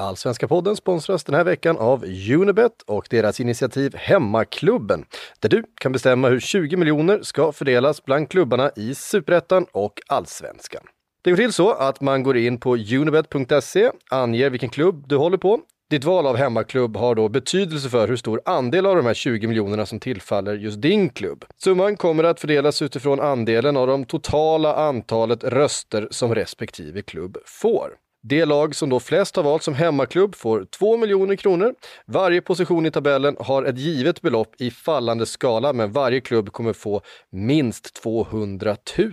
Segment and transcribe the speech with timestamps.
[0.00, 2.04] Allsvenska podden sponsras den här veckan av
[2.34, 5.04] Unibet och deras initiativ Hemmaklubben,
[5.40, 10.82] där du kan bestämma hur 20 miljoner ska fördelas bland klubbarna i Superettan och Allsvenskan.
[11.22, 15.38] Det går till så att man går in på unibet.se, anger vilken klubb du håller
[15.38, 15.60] på.
[15.90, 19.46] Ditt val av hemmaklubb har då betydelse för hur stor andel av de här 20
[19.46, 21.44] miljonerna som tillfaller just din klubb.
[21.56, 27.90] Summan kommer att fördelas utifrån andelen av de totala antalet röster som respektive klubb får.
[28.22, 31.74] Det lag som då flest har valt som hemmaklubb får 2 miljoner kronor.
[32.06, 36.72] Varje position i tabellen har ett givet belopp i fallande skala, men varje klubb kommer
[36.72, 37.00] få
[37.32, 39.12] minst 200 000.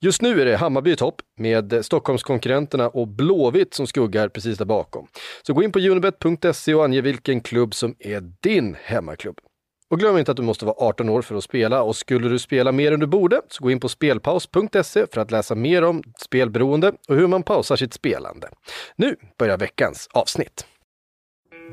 [0.00, 4.64] Just nu är det Hammarby i topp med Stockholmskonkurrenterna och Blåvitt som skuggar precis där
[4.64, 5.06] bakom.
[5.42, 9.40] Så gå in på unibet.se och ange vilken klubb som är din hemmaklubb.
[9.90, 12.38] Och glöm inte att du måste vara 18 år för att spela och skulle du
[12.38, 16.02] spela mer än du borde så gå in på spelpaus.se för att läsa mer om
[16.18, 18.48] spelberoende och hur man pausar sitt spelande.
[18.96, 20.66] Nu börjar veckans avsnitt.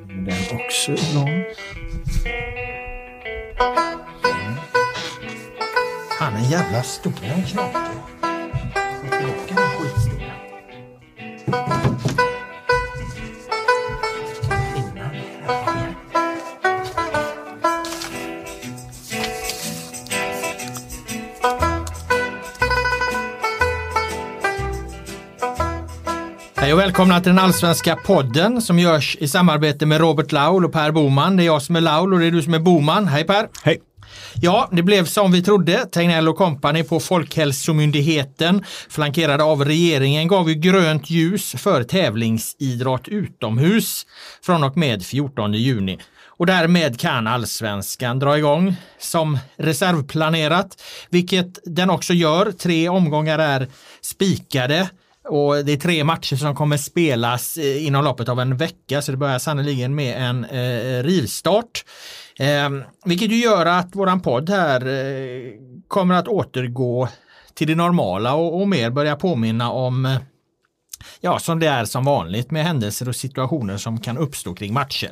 [0.07, 1.43] Den också lång.
[6.19, 7.93] Han är jävla stor den knaken.
[26.63, 30.73] Hej och välkomna till den allsvenska podden som görs i samarbete med Robert Laul och
[30.73, 31.37] Per Boman.
[31.37, 33.07] Det är jag som är Laul och det är du som är Boman.
[33.07, 33.47] Hej Per!
[33.63, 33.81] Hej!
[34.41, 35.85] Ja, det blev som vi trodde.
[35.85, 44.05] Tegnell och Company på Folkhälsomyndigheten, flankerade av regeringen, gav ju grönt ljus för tävlingsidrott utomhus
[44.41, 45.99] från och med 14 juni.
[46.27, 52.51] Och därmed kan allsvenskan dra igång som reservplanerat, vilket den också gör.
[52.51, 53.67] Tre omgångar är
[54.01, 54.89] spikade.
[55.29, 59.11] Och det är tre matcher som kommer spelas eh, inom loppet av en vecka så
[59.11, 61.85] det börjar sannoliken med en eh, rivstart.
[62.39, 62.69] Eh,
[63.05, 65.51] vilket ju gör att våran podd här eh,
[65.87, 67.07] kommer att återgå
[67.53, 70.17] till det normala och, och mer börja påminna om eh,
[71.21, 75.11] Ja, som det är som vanligt med händelser och situationer som kan uppstå kring matcher.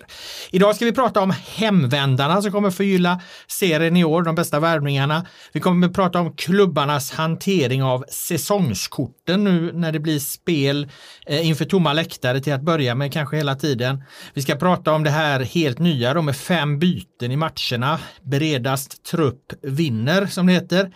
[0.52, 5.26] Idag ska vi prata om hemvändarna som kommer förgylla serien i år, de bästa värvningarna.
[5.54, 10.90] Vi kommer att prata om klubbarnas hantering av säsongskorten nu när det blir spel
[11.26, 14.04] eh, inför tomma läktare till att börja med kanske hela tiden.
[14.34, 18.00] Vi ska prata om det här helt nya då med fem byten i matcherna.
[18.22, 20.92] Bredast trupp vinner som det heter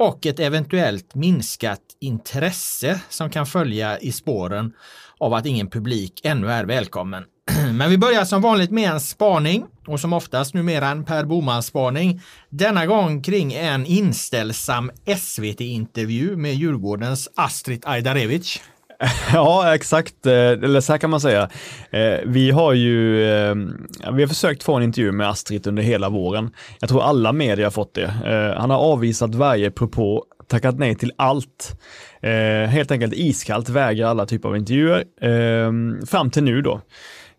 [0.00, 4.72] och ett eventuellt minskat intresse som kan följa i spåren
[5.18, 7.24] av att ingen publik ännu är välkommen.
[7.72, 11.62] Men vi börjar som vanligt med en spaning och som oftast numera en Per Boman
[11.62, 12.20] spaning.
[12.48, 18.60] Denna gång kring en inställsam SVT-intervju med Djurgårdens Astrid Ajdarevic.
[19.32, 20.26] Ja, exakt.
[20.26, 21.50] Eh, eller så här kan man säga.
[21.90, 23.54] Eh, vi har ju eh,
[24.12, 26.50] vi har försökt få en intervju med Astrid under hela våren.
[26.80, 28.10] Jag tror alla medier har fått det.
[28.58, 31.80] Han har avvisat varje propå, tackat nej till allt.
[32.68, 35.04] Helt enkelt iskallt vägrar alla typer av intervjuer.
[36.06, 36.80] Fram till nu då.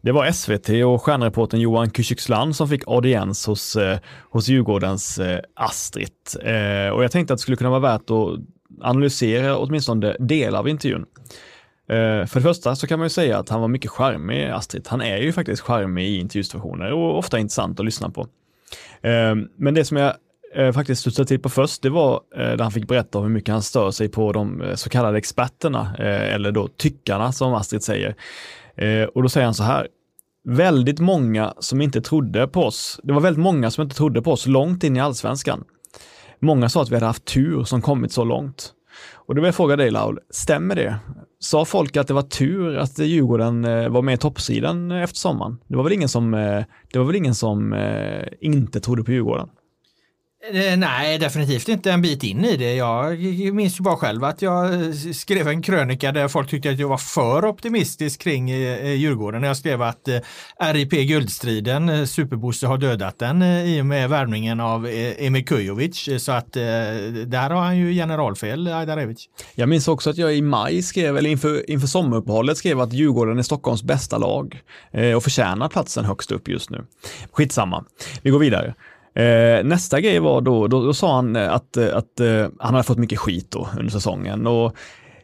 [0.02, 3.78] Det var SVT och stjärnreportern Johan Kücükslan som fick audiens hos,
[4.30, 5.20] hos Djurgårdens
[5.56, 6.12] Astrid.
[6.94, 8.40] Och jag tänkte att det skulle kunna vara värt att
[8.82, 11.06] analysera åtminstone delar av intervjun.
[11.92, 14.88] Eh, för det första så kan man ju säga att han var mycket charmig, Astrid.
[14.88, 18.28] Han är ju faktiskt charmig i intervjusituationer och ofta intressant att lyssna på.
[19.02, 20.14] Eh, men det som jag
[20.56, 23.32] eh, faktiskt studsade till på först, det var när där han fick berätta om hur
[23.32, 28.16] mycket han stör sig på de så kallade experterna, eller då tyckarna som Astrid säger.
[29.14, 29.88] Och då säger han så här,
[30.44, 34.32] väldigt många som inte trodde på oss, det var väldigt många som inte trodde på
[34.32, 35.64] oss långt in i allsvenskan.
[36.42, 38.74] Många sa att vi hade haft tur som kommit så långt.
[39.14, 40.96] Och då vill jag fråga dig Laul, stämmer det?
[41.40, 45.58] Sa folk att det var tur att Djurgården eh, var med i toppsidan efter sommaren?
[45.68, 49.12] Det var väl ingen som, eh, det var väl ingen som eh, inte trodde på
[49.12, 49.50] Djurgården?
[50.50, 52.76] Eh, nej, definitivt inte en bit in i det.
[52.76, 53.20] Jag
[53.54, 56.98] minns ju bara själv att jag skrev en krönika där folk tyckte att jag var
[56.98, 59.44] för optimistisk kring eh, eh, Djurgården.
[59.44, 60.10] Jag skrev att
[60.74, 64.88] RIP Guldstriden, Superbosse har dödat den i och med värvningen av
[65.18, 66.10] Emil Kujovic.
[66.18, 69.30] Så att där har han ju generalfel, Ajdarevic.
[69.56, 73.40] Jag minns också att jag i maj skrev, eller inför, inför sommaruppehållet skrev att Djurgården
[73.40, 74.62] är Stockholms bästa lag
[75.16, 76.86] och förtjänar platsen högst upp just nu.
[77.32, 77.86] Skitsamma,
[78.22, 78.74] vi går vidare.
[79.16, 82.74] Eh, nästa grej var då, då, då sa han eh, att, eh, att eh, han
[82.74, 84.76] hade fått mycket skit då under säsongen och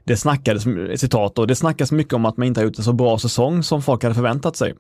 [0.04, 0.64] det snackades,
[1.02, 3.64] citat, och det snackas mycket om att man inte har gjort en så bra säsong
[3.64, 4.76] som folk hade förväntat sig.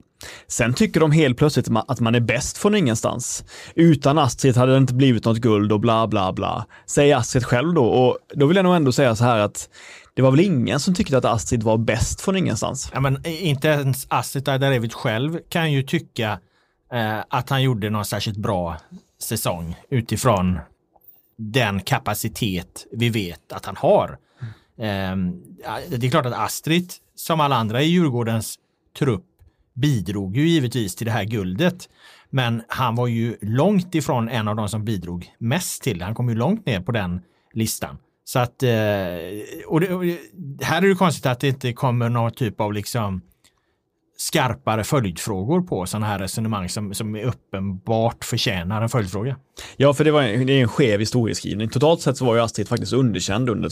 [0.48, 3.44] Sen tycker de helt plötsligt att man är bäst från ingenstans.
[3.76, 6.66] Utan Astrid hade det inte blivit något guld och bla bla bla.
[6.86, 9.70] Säger Astrid själv då och då vill jag nog ändå säga så här att
[10.16, 12.92] det var väl ingen som tyckte att Astrid var bäst från ingenstans?
[12.94, 16.40] Ja, men inte ens Astrid Ajdarevic själv kan ju tycka
[16.92, 18.78] eh, att han gjorde någon särskilt bra
[19.20, 20.60] säsong utifrån
[21.38, 24.18] den kapacitet vi vet att han har.
[24.78, 25.44] Mm.
[25.66, 28.60] Eh, det är klart att Astrid, som alla andra i Djurgårdens
[29.00, 29.26] trupp,
[29.74, 31.90] bidrog ju givetvis till det här guldet.
[32.30, 36.06] Men han var ju långt ifrån en av de som bidrog mest till det.
[36.06, 37.22] Han kom ju långt ner på den
[37.54, 37.98] listan.
[38.24, 38.70] Så att, eh,
[39.68, 40.04] och det, och
[40.62, 43.22] här är det konstigt att det inte kommer någon typ av liksom
[44.18, 49.38] skarpare följdfrågor på sådana här resonemang som, som är uppenbart förtjänar en följdfråga.
[49.78, 51.70] Ja, för det, var en, det är en skev historieskrivning.
[51.70, 53.70] Totalt sett så var ju Astrid faktiskt underkänd under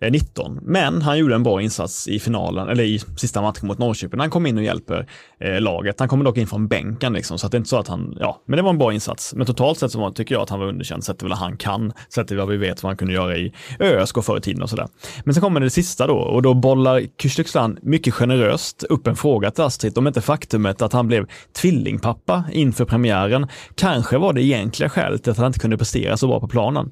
[0.00, 3.78] Eh, 19, Men han gjorde en bra insats i finalen, eller i sista matchen mot
[3.78, 4.20] Norrköping.
[4.20, 5.08] Han kom in och hjälper
[5.40, 6.00] eh, laget.
[6.00, 8.16] Han kommer dock in från bänken liksom, så att det är inte så att han,
[8.20, 9.34] ja, men det var en bra insats.
[9.34, 11.56] Men totalt sett så var, tycker jag att han var underkänd, sett till vad han
[11.56, 14.62] kan, sett till vad vi vet vad han kunde göra i ÖSK förr i tiden
[14.62, 14.88] och sådär.
[15.24, 19.50] Men sen kommer det sista då, och då bollar Kyrkstegsland mycket generöst upp en fråga
[19.50, 24.88] till Astrid om inte faktumet att han blev tvillingpappa inför premiären kanske var det egentliga
[24.88, 26.90] skälet till att han inte kunde prestera så bra på planen.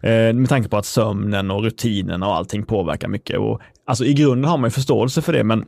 [0.00, 3.38] Eh, med tanke på att sömnen och rutinerna och allting påverkar mycket.
[3.38, 5.64] Och, alltså i grunden har man ju förståelse för det, men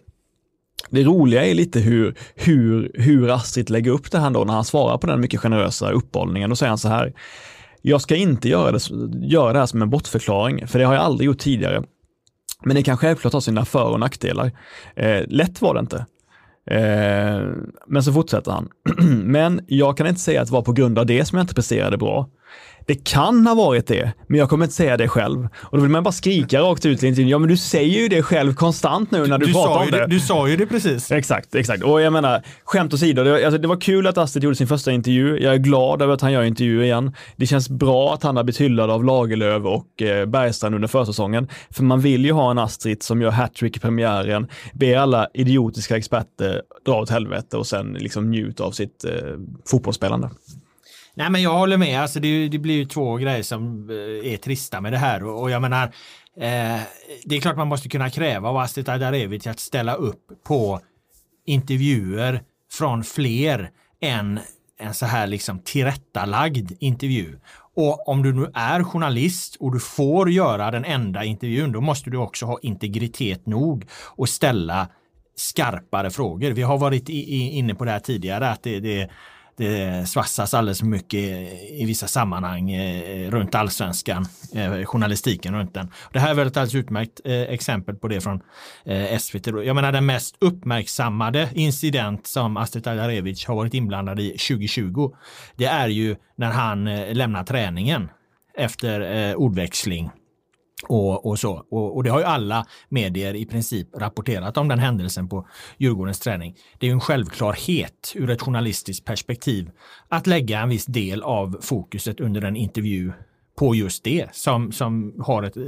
[0.91, 4.65] det roliga är lite hur, hur, hur Astrid lägger upp det här då när han
[4.65, 7.13] svarar på den mycket generösa uppehållningen Då säger han så här,
[7.83, 8.81] jag ska inte göra det,
[9.27, 11.83] göra det här som en bortförklaring, för det har jag aldrig gjort tidigare.
[12.65, 14.53] Men det kan självklart ha sina för och nackdelar.
[14.97, 16.07] Eh, lätt var det inte.
[16.71, 17.47] Eh,
[17.87, 18.69] men så fortsätter han.
[19.25, 21.55] men jag kan inte säga att det var på grund av det som jag inte
[21.55, 22.29] presterade bra.
[22.87, 25.49] Det kan ha varit det, men jag kommer inte säga det själv.
[25.55, 27.29] Och då vill man bara skrika rakt ut i intervjun.
[27.29, 29.99] Ja, men du säger ju det själv konstant nu när du, du pratar om det.
[29.99, 30.07] det.
[30.07, 31.13] Du sa ju det precis.
[31.13, 31.83] Exakt, exakt.
[31.83, 34.93] Och jag menar, skämt åsido, det, alltså, det var kul att Astrid gjorde sin första
[34.93, 35.39] intervju.
[35.39, 37.13] Jag är glad över att han gör intervju igen.
[37.37, 41.49] Det känns bra att han har blivit hyllad av Lagerlöf och eh, Bergstrand under försäsongen.
[41.71, 45.97] För man vill ju ha en Astrid som gör hattrick i premiären, ber alla idiotiska
[45.97, 49.11] experter dra åt helvete och sen liksom njuta av sitt eh,
[49.71, 50.31] fotbollsspelande.
[51.15, 54.37] Nej men jag håller med, alltså det, det blir ju två grejer som eh, är
[54.37, 55.85] trista med det här och, och jag menar
[56.37, 56.81] eh,
[57.25, 60.81] det är klart man måste kunna kräva av Astrid Ajdarevic att ställa upp på
[61.47, 62.43] intervjuer
[62.73, 63.71] från fler
[64.01, 64.41] än
[64.81, 67.39] en så här liksom tillrättalagd intervju.
[67.77, 72.11] Och om du nu är journalist och du får göra den enda intervjun, då måste
[72.11, 74.89] du också ha integritet nog och ställa
[75.37, 76.51] skarpare frågor.
[76.51, 79.11] Vi har varit i, i, inne på det här tidigare, att det, det
[79.61, 81.21] det svassas alldeles för mycket
[81.71, 85.91] i vissa sammanhang eh, runt allsvenskan, eh, journalistiken runt den.
[86.13, 88.41] Det här är väl ett alldeles utmärkt exempel på det från
[89.21, 89.47] SVT.
[89.47, 95.11] Jag menar den mest uppmärksammade incident som Astrid Aljarevic har varit inblandad i 2020.
[95.57, 98.09] Det är ju när han lämnar träningen
[98.57, 100.11] efter ordväxling
[100.89, 101.67] och, och, så.
[101.71, 105.47] Och, och, det har ju alla medier i princip rapporterat om den händelsen på
[105.79, 106.57] Djurgårdens träning.
[106.79, 109.71] Det är ju en självklarhet ur ett journalistiskt perspektiv
[110.09, 113.13] att lägga en viss del av fokuset under en intervju
[113.61, 115.63] på just det som, som har ett eh,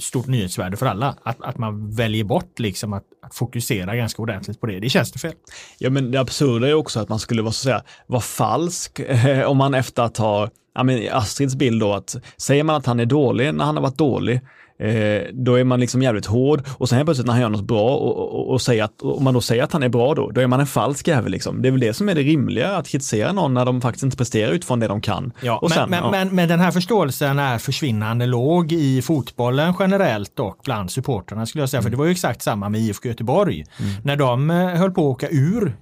[0.00, 1.16] stort nyhetsvärde för alla.
[1.22, 4.80] Att, att man väljer bort liksom att, att fokusera ganska ordentligt på det.
[4.80, 5.34] Det känns det fel.
[5.78, 8.98] Ja, men det absurda är också att man skulle vara, så att säga, vara falsk
[8.98, 12.86] eh, om man efter att ha ja, men Astrids bild då att säger man att
[12.86, 14.40] han är dålig när han har varit dålig,
[14.78, 17.64] eh, då är man liksom jävligt hård och sen helt plötsligt när han gör något
[17.64, 20.30] bra och, och, och, säger att, om man då säger att han är bra då,
[20.30, 21.62] då är man en falsk jävel liksom.
[21.62, 24.16] Det är väl det som är det rimliga, att kritisera någon när de faktiskt inte
[24.16, 25.32] presterar utifrån det de kan.
[25.40, 26.10] Ja, och sen, men, ja.
[26.10, 31.62] men, men, den här förståelsen är försvinnande låg i fotbollen generellt och bland supporterna skulle
[31.62, 31.84] jag säga, mm.
[31.84, 33.64] för det var ju exakt samma med IFK Göteborg.
[33.80, 33.92] Mm.
[34.04, 35.76] När de eh, höll på att åka ur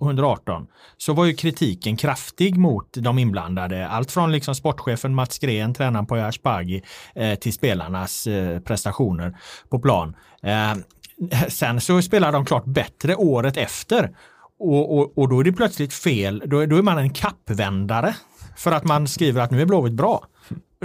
[0.00, 0.66] 2018
[0.96, 3.88] så var ju kritiken kraftig mot de inblandade.
[3.88, 6.82] Allt från liksom sportchefen Mats Gren, tränaren på Asbaghi,
[7.14, 8.27] eh, till spelarnas
[8.64, 9.36] prestationer
[9.68, 10.16] på plan.
[10.42, 10.74] Eh,
[11.48, 14.10] sen så spelar de klart bättre året efter
[14.58, 16.42] och, och, och då är det plötsligt fel.
[16.46, 18.14] Då, då är man en kappvändare
[18.56, 20.26] för att man skriver att nu är Blåvitt bra.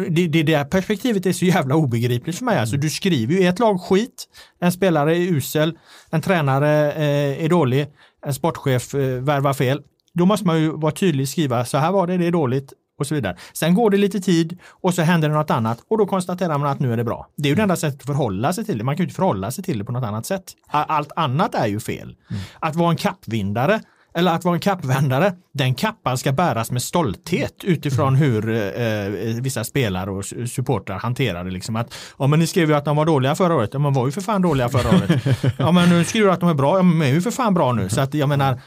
[0.09, 2.59] Det, det, det perspektivet är så jävla obegripligt för mig.
[2.59, 4.27] Alltså, du skriver ju ett lag skit,
[4.59, 5.77] en spelare är usel,
[6.09, 7.87] en tränare eh, är dålig,
[8.25, 9.81] en sportchef eh, värvar fel.
[10.13, 12.73] Då måste man ju vara tydlig, och skriva så här var det, det är dåligt
[12.99, 13.37] och så vidare.
[13.53, 16.69] Sen går det lite tid och så händer det något annat och då konstaterar man
[16.69, 17.27] att nu är det bra.
[17.35, 18.83] Det är ju det enda sättet att förhålla sig till det.
[18.83, 20.43] Man kan ju inte förhålla sig till det på något annat sätt.
[20.67, 22.15] Allt annat är ju fel.
[22.29, 22.41] Mm.
[22.59, 23.81] Att vara en kappvindare
[24.13, 29.07] eller att vara en kappvändare, den kappan ska bäras med stolthet utifrån hur eh,
[29.41, 31.51] vissa spelare och supportrar hanterar det.
[31.51, 33.93] Liksom att, ja, men ni skrev ju att de var dåliga förra året, ja, men
[33.93, 35.23] var ju för fan dåliga förra året.
[35.57, 37.31] Ja, men nu skriver du att de är bra, ja, men de är ju för
[37.31, 37.89] fan bra nu.
[37.89, 38.59] Så att jag menar,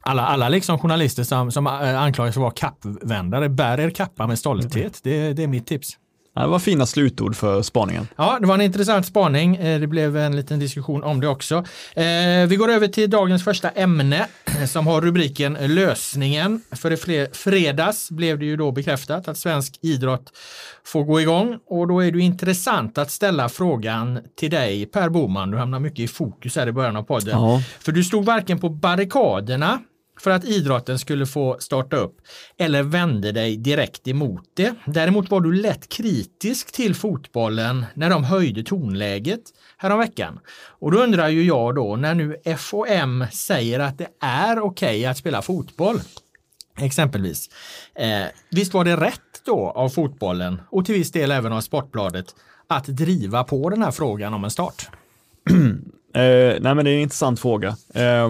[0.00, 4.26] alla, alla liksom journalister som, som eh, anklagas för att vara kappvändare, bär er kappa
[4.26, 5.00] med stolthet.
[5.02, 5.96] Det, det är mitt tips.
[6.34, 8.08] Det var fina slutord för spaningen.
[8.16, 9.56] Ja, det var en intressant spaning.
[9.56, 11.54] Eh, det blev en liten diskussion om det också.
[11.94, 14.26] Eh, vi går över till dagens första ämne
[14.68, 16.62] som har rubriken Lösningen.
[16.72, 20.32] För i fredags blev det ju då bekräftat att svensk idrott
[20.84, 25.50] får gå igång och då är det intressant att ställa frågan till dig Per Boman.
[25.50, 27.40] Du hamnar mycket i fokus här i början av podden.
[27.40, 27.62] Ja.
[27.80, 29.78] För du stod varken på barrikaderna
[30.20, 32.16] för att idrotten skulle få starta upp
[32.58, 34.74] eller vände dig direkt emot det.
[34.86, 39.40] Däremot var du lätt kritisk till fotbollen när de höjde tonläget
[39.76, 40.40] häromveckan.
[40.78, 45.06] Och då undrar ju jag då när nu FOM säger att det är okej okay
[45.06, 46.00] att spela fotboll
[46.78, 47.50] exempelvis.
[47.94, 52.34] Eh, visst var det rätt då av fotbollen och till viss del även av Sportbladet
[52.66, 54.88] att driva på den här frågan om en start?
[56.14, 56.22] eh,
[56.60, 57.76] nej men det är en intressant fråga.
[57.94, 58.28] Eh,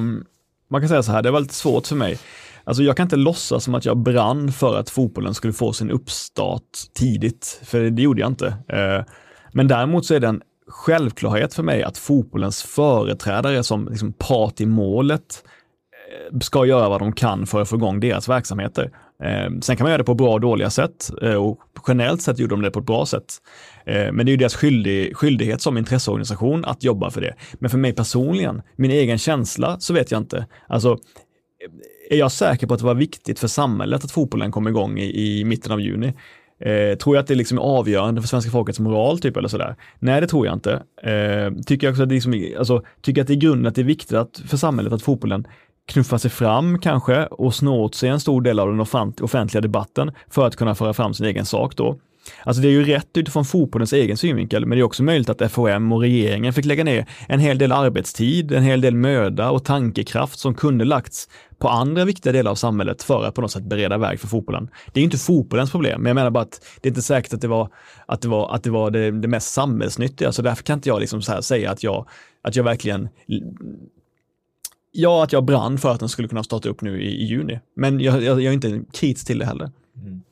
[0.71, 2.19] man kan säga så här, det var lite svårt för mig.
[2.65, 5.91] Alltså jag kan inte låtsas som att jag brann för att fotbollen skulle få sin
[5.91, 8.47] uppstart tidigt, för det gjorde jag inte.
[8.47, 9.05] Eh,
[9.53, 14.61] men däremot så är det en självklarhet för mig att fotbollens företrädare som liksom part
[14.61, 15.45] i målet
[16.33, 18.91] eh, ska göra vad de kan för att få igång deras verksamheter.
[19.23, 21.59] Ehm, sen kan man göra det på bra och dåliga sätt eh, och
[21.89, 23.35] generellt sett gjorde de det på ett bra sätt.
[23.87, 27.35] Ehm, men det är ju deras skyldig, skyldighet som intresseorganisation att jobba för det.
[27.53, 30.47] Men för mig personligen, min egen känsla, så vet jag inte.
[30.69, 30.99] Alltså,
[32.11, 35.41] är jag säker på att det var viktigt för samhället att fotbollen kom igång i,
[35.41, 36.15] i mitten av juni?
[36.61, 39.77] Eh, tror jag att det liksom är avgörande för svenska folkets moral typ eller sådär?
[39.99, 40.73] Nej, det tror jag inte.
[41.03, 43.81] Eh, tycker jag också att det liksom, alltså, tycker att det i grunden att det
[43.81, 45.47] är viktigt att, för samhället att fotbollen
[45.91, 48.81] knuffa sig fram kanske och snå åt sig en stor del av den
[49.21, 51.99] offentliga debatten för att kunna föra fram sin egen sak då.
[52.43, 55.53] Alltså det är ju rätt utifrån fotbollens egen synvinkel, men det är också möjligt att
[55.53, 59.65] FOM och regeringen fick lägga ner en hel del arbetstid, en hel del möda och
[59.65, 61.29] tankekraft som kunde lagts
[61.59, 64.69] på andra viktiga delar av samhället för att på något sätt bereda väg för fotbollen.
[64.93, 67.41] Det är inte fotbollens problem, men jag menar bara att det är inte säkert att
[67.41, 67.69] det var,
[68.07, 71.01] att det, var, att det, var det, det mest samhällsnyttiga, så därför kan inte jag
[71.01, 72.09] liksom säga att jag,
[72.43, 73.09] att jag verkligen
[74.93, 77.61] Ja, att jag brann för att den skulle kunna starta upp nu i, i juni.
[77.77, 79.71] Men jag, jag, jag är inte kritisk till det heller.
[79.97, 80.23] Mm.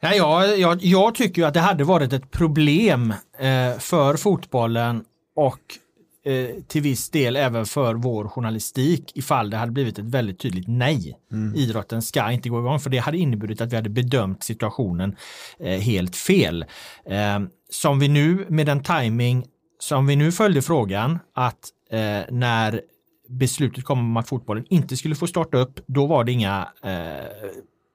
[0.00, 5.04] Ja, jag, jag, jag tycker att det hade varit ett problem eh, för fotbollen
[5.36, 5.60] och
[6.24, 10.68] eh, till viss del även för vår journalistik ifall det hade blivit ett väldigt tydligt
[10.68, 11.18] nej.
[11.32, 11.54] Mm.
[11.54, 15.16] Idrotten ska inte gå igång för det hade inneburit att vi hade bedömt situationen
[15.58, 16.64] eh, helt fel.
[17.04, 17.40] Eh,
[17.70, 19.46] som vi nu med den timing
[19.78, 22.80] som vi nu följde frågan att eh, när
[23.28, 27.50] beslutet kom om att fotbollen inte skulle få starta upp, då var det inga eh,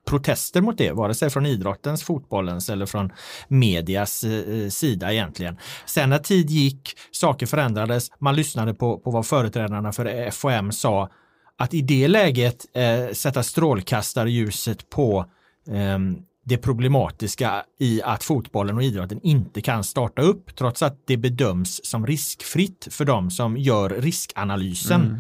[0.07, 3.11] protester mot det, vare sig från idrottens, fotbollens eller från
[3.47, 5.57] medias eh, sida egentligen.
[5.85, 11.09] Sen när tid gick, saker förändrades, man lyssnade på, på vad företrädarna för FOM sa,
[11.57, 15.25] att i det läget eh, sätta strålkastarljuset på
[15.67, 15.99] eh,
[16.43, 21.85] det problematiska i att fotbollen och idrotten inte kan starta upp trots att det bedöms
[21.85, 25.01] som riskfritt för de som gör riskanalysen.
[25.01, 25.19] Mm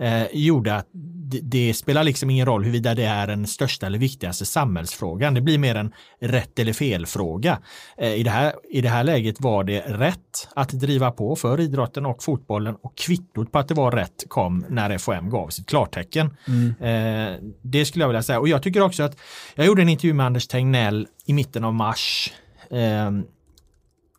[0.00, 0.88] eh, gjorde att
[1.26, 5.34] det, det, spelar liksom ingen roll huruvida det är den största eller viktigaste samhällsfrågan.
[5.34, 7.58] Det blir mer en rätt eller fel fråga.
[7.98, 11.60] Eh, i, det här, I det här läget var det rätt att driva på för
[11.60, 15.66] idrotten och fotbollen och kvittot på att det var rätt kom när FOM gav sitt
[15.66, 16.36] klartecken.
[16.48, 16.74] Mm.
[16.80, 18.40] Eh, det skulle jag vilja säga.
[18.40, 19.16] Och jag tycker också att
[19.54, 22.32] jag gjorde en intervju med Anders Tegnell i mitten av mars
[22.70, 23.10] eh,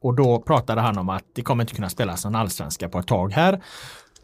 [0.06, 3.08] och då pratade han om att det kommer inte kunna spelas någon allsvenska på ett
[3.08, 3.62] tag här.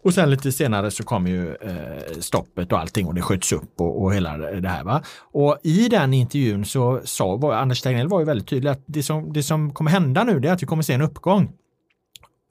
[0.04, 3.82] Och sen lite senare så kom ju eh, stoppet och allting och det sköts upp
[3.82, 4.84] och, och hela det här.
[4.84, 5.04] Va?
[5.20, 9.04] Och i den intervjun så sa var, Anders Tegnell var ju väldigt tydlig att det
[9.04, 11.52] som, det som kommer hända nu det är att vi kommer se en uppgång.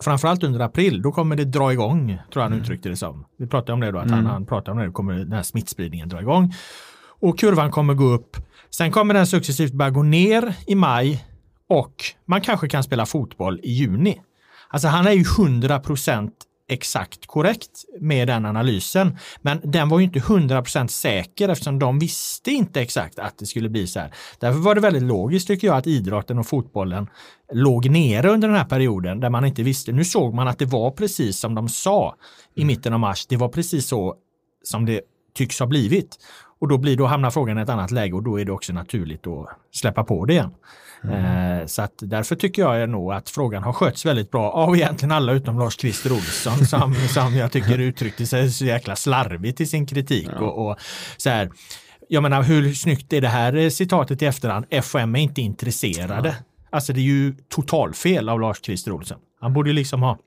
[0.03, 2.63] Framförallt under april, då kommer det dra igång, tror jag han mm.
[2.63, 3.25] uttryckte det som.
[3.37, 4.17] Vi pratade om det då, att mm.
[4.19, 6.53] han, han pratade om det, då kommer den här smittspridningen dra igång.
[7.21, 8.37] Och kurvan kommer gå upp.
[8.71, 11.25] Sen kommer den successivt börja gå ner i maj
[11.69, 11.95] och
[12.27, 14.21] man kanske kan spela fotboll i juni.
[14.69, 16.33] Alltså han är ju 100 procent
[16.73, 19.19] exakt korrekt med den analysen.
[19.41, 23.69] Men den var ju inte 100% säker eftersom de visste inte exakt att det skulle
[23.69, 24.15] bli så här.
[24.39, 27.07] Därför var det väldigt logiskt tycker jag att idrotten och fotbollen
[27.53, 29.93] låg nere under den här perioden där man inte visste.
[29.93, 32.15] Nu såg man att det var precis som de sa
[32.55, 33.27] i mitten av mars.
[33.27, 34.15] Det var precis så
[34.65, 35.01] som det
[35.35, 36.19] tycks ha blivit.
[36.61, 38.73] Och då, blir, då hamnar frågan i ett annat läge och då är det också
[38.73, 40.51] naturligt att släppa på det igen.
[41.05, 41.69] Mm.
[41.69, 45.33] Så att därför tycker jag nog att frågan har skötts väldigt bra av egentligen alla
[45.33, 50.29] utom Lars-Christer Olsson som, som jag tycker uttryckte sig så jäkla slarvigt i sin kritik.
[50.33, 50.41] Ja.
[50.41, 50.77] Och, och,
[51.17, 51.51] så här,
[52.09, 54.67] jag menar hur snyggt är det här citatet i efterhand?
[54.83, 56.29] FOM är inte intresserade.
[56.29, 56.35] Ja.
[56.73, 59.19] Alltså det är ju totalfel av Lars-Christer Olsson.
[59.41, 60.19] Han borde liksom ha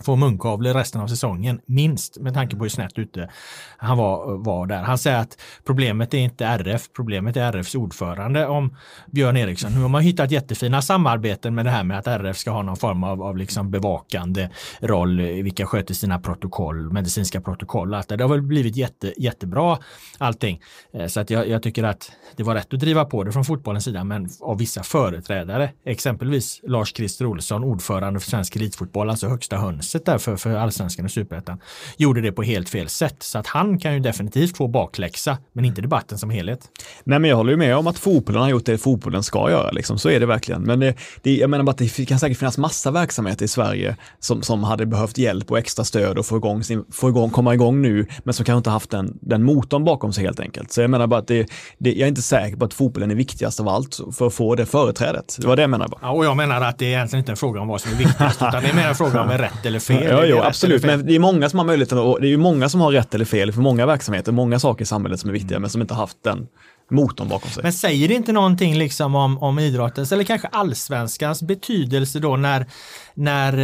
[0.00, 3.30] få munkavle resten av säsongen, minst med tanke på hur snett ute
[3.76, 4.82] han var, var där.
[4.82, 8.76] Han säger att problemet är inte RF, problemet är RFs ordförande om
[9.10, 9.72] Björn Eriksson.
[9.72, 12.76] Nu har man hittat jättefina samarbeten med det här med att RF ska ha någon
[12.76, 14.48] form av, av liksom bevakande
[14.80, 17.94] roll, vilka sköter sina protokoll, medicinska protokoll.
[17.94, 18.08] allt.
[18.08, 19.78] det har väl blivit jätte, jättebra
[20.18, 20.62] allting.
[20.94, 23.44] Eh, så att jag, jag tycker att det var rätt att driva på det från
[23.44, 29.56] fotbollens sida, men av vissa företrädare, exempelvis Lars-Christer Olsson, ordförande för svensk elitfotboll, alltså högsta
[29.56, 31.58] hörnet intresset där för, för allsvenskan och superettan
[31.96, 33.22] gjorde det på helt fel sätt.
[33.22, 36.60] Så att han kan ju definitivt få bakläxa, men inte debatten som helhet.
[37.04, 39.70] Nej, men jag håller ju med om att fotbollen har gjort det fotbollen ska göra,
[39.70, 39.98] liksom.
[39.98, 40.62] så är det verkligen.
[40.62, 43.96] Men det, det, jag menar bara att det kan säkert finnas massa verksamheter i Sverige
[44.20, 47.54] som, som hade behövt hjälp och extra stöd och få igång, sin, få igång, komma
[47.54, 50.72] igång nu, men som kanske inte haft den, den motorn bakom sig helt enkelt.
[50.72, 51.46] Så jag menar bara att det,
[51.78, 54.54] det, jag är inte säker på att fotbollen är viktigast av allt för att få
[54.54, 55.36] det företrädet.
[55.40, 56.00] Det var det jag menade bara.
[56.02, 57.96] Ja, och jag menar att det är egentligen inte en fråga om vad som är
[57.96, 60.04] viktigast, utan det är mer en fråga om rätt eller fel.
[60.10, 62.68] Ja, jo, absolut, men det är många som har möjligheten och det är ju många
[62.68, 65.58] som har rätt eller fel för många verksamheter, många saker i samhället som är viktiga
[65.58, 66.46] men som inte haft den
[66.90, 67.62] motorn bakom sig.
[67.62, 72.66] Men säger det inte någonting liksom om, om idrottens eller kanske allsvenskans betydelse då när,
[73.14, 73.58] när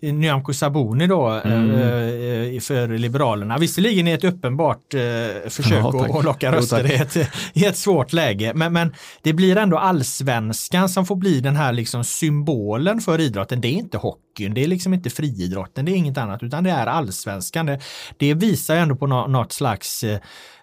[0.00, 1.70] eh, Nyamko Sabuni då mm.
[1.70, 7.16] eh, för Liberalerna, visserligen är ett uppenbart eh, försök ja, att locka röster i, ett,
[7.52, 11.72] i ett svårt läge, men, men det blir ändå allsvenskan som får bli den här
[11.72, 13.60] liksom symbolen för idrotten.
[13.60, 16.70] Det är inte hockeyn, det är liksom inte friidrotten, det är inget annat, utan det
[16.70, 17.66] är allsvenskan.
[17.66, 17.80] Det,
[18.16, 20.18] det visar ändå på no, något slags eh,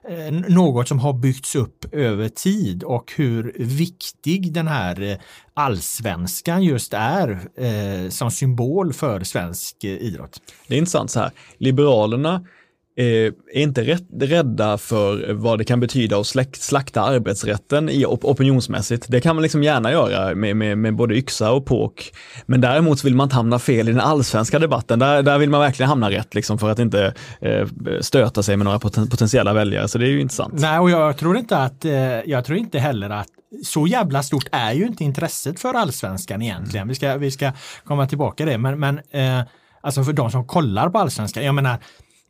[0.10, 5.18] Eh, något som har byggts upp över tid och hur viktig den här eh,
[5.54, 10.42] allsvenskan just är eh, som symbol för svensk eh, idrott.
[10.68, 12.46] Det är intressant så här, Liberalerna
[12.96, 13.06] Eh,
[13.54, 19.06] är inte rädda för vad det kan betyda att slakta arbetsrätten i opinionsmässigt.
[19.10, 22.12] Det kan man liksom gärna göra med, med, med både yxa och påk.
[22.46, 25.00] Men däremot vill man inte hamna fel i den allsvenska debatten.
[25.00, 27.68] Där, där vill man verkligen hamna rätt liksom för att inte eh,
[28.02, 29.88] stöta sig med några poten, potentiella väljare.
[29.88, 30.54] Så det är ju intressant.
[30.58, 31.94] Nej, och jag tror inte att, eh,
[32.26, 33.28] jag tror inte heller att
[33.64, 36.82] så jävla stort är ju inte intresset för allsvenskan egentligen.
[36.82, 36.88] Mm.
[36.88, 37.52] Vi, ska, vi ska
[37.84, 39.48] komma tillbaka till det, men, men eh,
[39.82, 41.80] alltså för de som kollar på allsvenskan, jag menar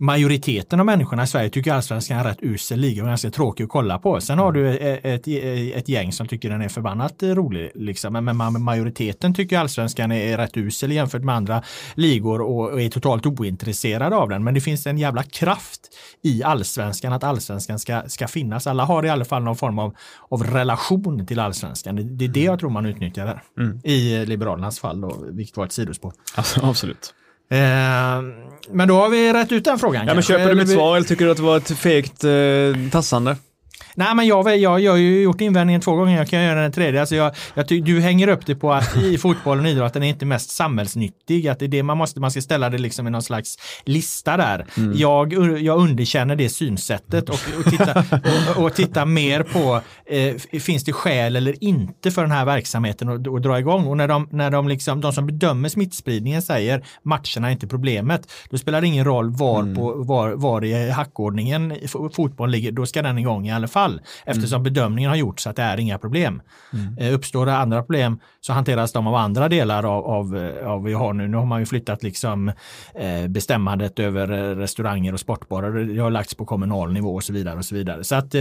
[0.01, 3.63] majoriteten av människorna i Sverige tycker allsvenskan är en rätt usel liga och ganska tråkig
[3.63, 4.21] att kolla på.
[4.21, 5.27] Sen har du ett, ett,
[5.77, 7.71] ett gäng som tycker den är förbannat rolig.
[7.75, 8.13] Liksom.
[8.13, 11.63] Men majoriteten tycker allsvenskan är rätt usel jämfört med andra
[11.95, 14.43] ligor och är totalt ointresserade av den.
[14.43, 15.81] Men det finns en jävla kraft
[16.23, 18.67] i allsvenskan att allsvenskan ska, ska finnas.
[18.67, 19.95] Alla har i alla fall någon form av,
[20.29, 21.95] av relation till allsvenskan.
[21.95, 23.43] Det, det är det jag tror man utnyttjar där.
[23.57, 23.79] Mm.
[23.83, 26.13] I Liberalernas fall, då, vilket var ett sidospår.
[26.35, 27.13] Alltså, absolut.
[27.51, 28.21] Eh,
[28.71, 30.07] men då har vi rätt ut den frågan.
[30.07, 32.31] Ja, men köper du mitt svar eller tycker du att det var ett fegt eh,
[32.91, 33.35] tassande?
[33.95, 36.71] Nej, men jag, jag, jag har ju gjort invändningen två gånger, jag kan göra den
[36.71, 36.99] tredje.
[36.99, 40.25] Alltså jag, jag, du hänger upp det på att i fotbollen och idrotten är inte
[40.25, 41.47] mest samhällsnyttig.
[41.47, 44.37] Att det är det man måste, man ska ställa det liksom i någon slags lista
[44.37, 44.65] där.
[44.77, 44.97] Mm.
[44.97, 48.03] Jag, jag underkänner det synsättet och, och, titta,
[48.57, 53.09] och, och titta mer på, eh, finns det skäl eller inte för den här verksamheten
[53.09, 53.87] att, att dra igång?
[53.87, 58.31] Och när de, när de, liksom, de som bedömer smittspridningen säger matcherna är inte problemet,
[58.49, 59.75] då spelar det ingen roll var, mm.
[59.75, 61.73] på, var, var i hackordningen
[62.13, 64.73] fotbollen ligger, då ska den igång i alla fall fall eftersom mm.
[64.73, 66.41] bedömningen har gjorts att det är inga problem.
[66.73, 66.97] Mm.
[66.97, 70.93] Eh, uppstår det andra problem så hanteras de av andra delar av, av, av vi
[70.93, 71.27] har nu.
[71.27, 72.51] Nu har man ju flyttat liksom
[72.95, 75.85] eh, bestämmandet över eh, restauranger och sportbarer.
[75.85, 78.03] Det har lagts på kommunal nivå och så vidare och så vidare.
[78.03, 78.35] Så att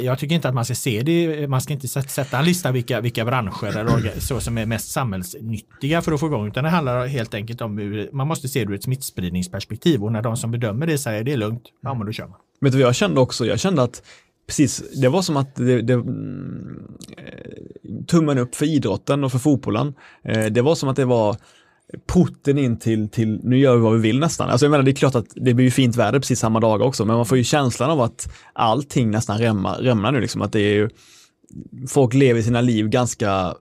[0.00, 1.48] jag tycker inte att man ska se det.
[1.48, 6.02] Man ska inte sätta en lista vilka, vilka branscher eller så som är mest samhällsnyttiga
[6.02, 8.72] för att få igång, utan det handlar helt enkelt om hur man måste se det
[8.72, 12.06] ur ett smittspridningsperspektiv och när de som bedömer det säger det är lugnt, ja men
[12.06, 12.38] då kör man.
[12.60, 13.46] Vet du vad jag kände också?
[13.46, 14.02] Jag kände att
[14.46, 19.38] Precis, det var som att det, det, mm, eh, tummen upp för idrotten och för
[19.38, 19.94] fotbollen.
[20.24, 21.36] Eh, det var som att det var
[22.06, 24.50] porten in till, till nu gör vi vad vi vill nästan.
[24.50, 26.86] Alltså jag menar det är klart att det blir ju fint väder precis samma dagar
[26.86, 30.52] också, men man får ju känslan av att allting nästan rämnar, rämnar nu liksom, att
[30.52, 30.88] det är ju,
[31.88, 33.54] folk lever sina liv ganska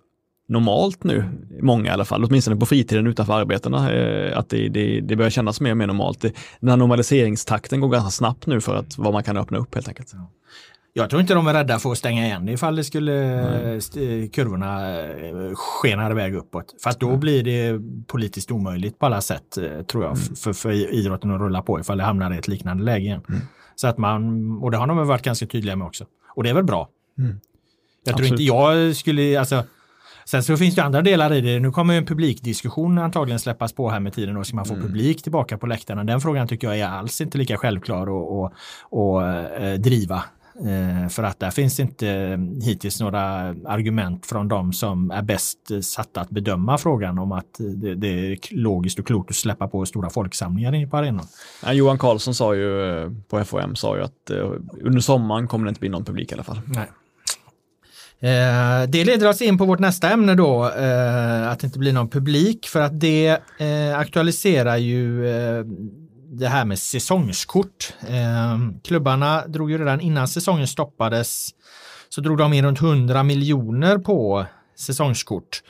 [0.47, 1.25] normalt nu,
[1.61, 5.29] många i alla fall, åtminstone på fritiden utanför arbetena, eh, att det, det, det börjar
[5.29, 6.21] kännas mer och mer normalt.
[6.21, 9.75] Det, den här normaliseringstakten går ganska snabbt nu för att vad man kan öppna upp
[9.75, 10.13] helt enkelt.
[10.95, 11.03] Ja.
[11.03, 13.13] Jag tror inte de är rädda för att stänga igen ifall det skulle
[14.33, 16.75] kurvorna eh, skenar iväg uppåt.
[16.83, 20.35] För att då blir det politiskt omöjligt på alla sätt, eh, tror jag, mm.
[20.35, 23.21] för, för idrotten att rulla på ifall det hamnar i ett liknande läge igen.
[23.29, 23.41] Mm.
[23.75, 26.05] Så att man, och det har de varit ganska tydliga med också.
[26.35, 26.89] Och det är väl bra.
[27.17, 27.39] Mm.
[28.05, 29.63] Jag tror inte jag skulle, alltså
[30.25, 31.59] Sen så finns det andra delar i det.
[31.59, 34.35] Nu kommer en publikdiskussion antagligen släppas på här med tiden.
[34.35, 34.85] Då ska man få mm.
[34.85, 36.03] publik tillbaka på läktarna.
[36.03, 38.07] Den frågan tycker jag är alls inte lika självklar
[38.45, 38.53] att
[39.83, 40.21] driva Eh,
[41.09, 43.21] för att där finns inte hittills några
[43.65, 47.59] argument från de som är bäst satta att bedöma frågan om att
[47.95, 51.25] det, är logiskt och klokt att släppa på stora folksamlingar inne på arenan.
[51.65, 55.65] Ja, Johan Karlsson sa ju eh, på FOM sa ju att eh, under sommaren kommer
[55.65, 56.61] det inte bli någon publik i alla fall.
[56.65, 56.87] Nej.
[58.23, 61.93] Eh, det leder oss in på vårt nästa ämne då, eh, att det inte blir
[61.93, 65.25] någon publik för att det eh, aktualiserar ju
[66.33, 67.93] det här med säsongskort.
[68.07, 71.49] Ehm, klubbarna drog ju redan innan säsongen stoppades
[72.09, 75.63] så drog de in runt 100 miljoner på säsongskort.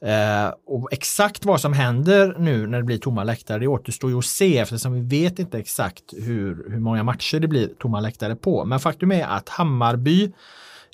[0.00, 4.18] Ehm, och exakt vad som händer nu när det blir tomma läktare, det återstår ju
[4.18, 8.36] att se eftersom vi vet inte exakt hur, hur många matcher det blir tomma läktare
[8.36, 8.64] på.
[8.64, 10.32] Men faktum är att Hammarby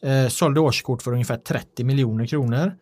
[0.02, 2.72] eh, sålde årskort för ungefär 30 miljoner kronor.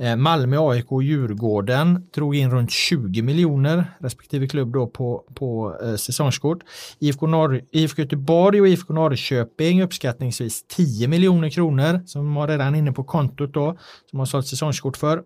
[0.00, 5.76] Eh, Malmö, AIK och Djurgården drog in runt 20 miljoner respektive klubb då på, på
[5.82, 6.58] eh, säsongskort.
[6.98, 12.92] IFK, Norr, IFK Göteborg och IFK Norrköping uppskattningsvis 10 miljoner kronor som var redan inne
[12.92, 13.78] på kontot då
[14.10, 15.22] som har sålt säsongskort för.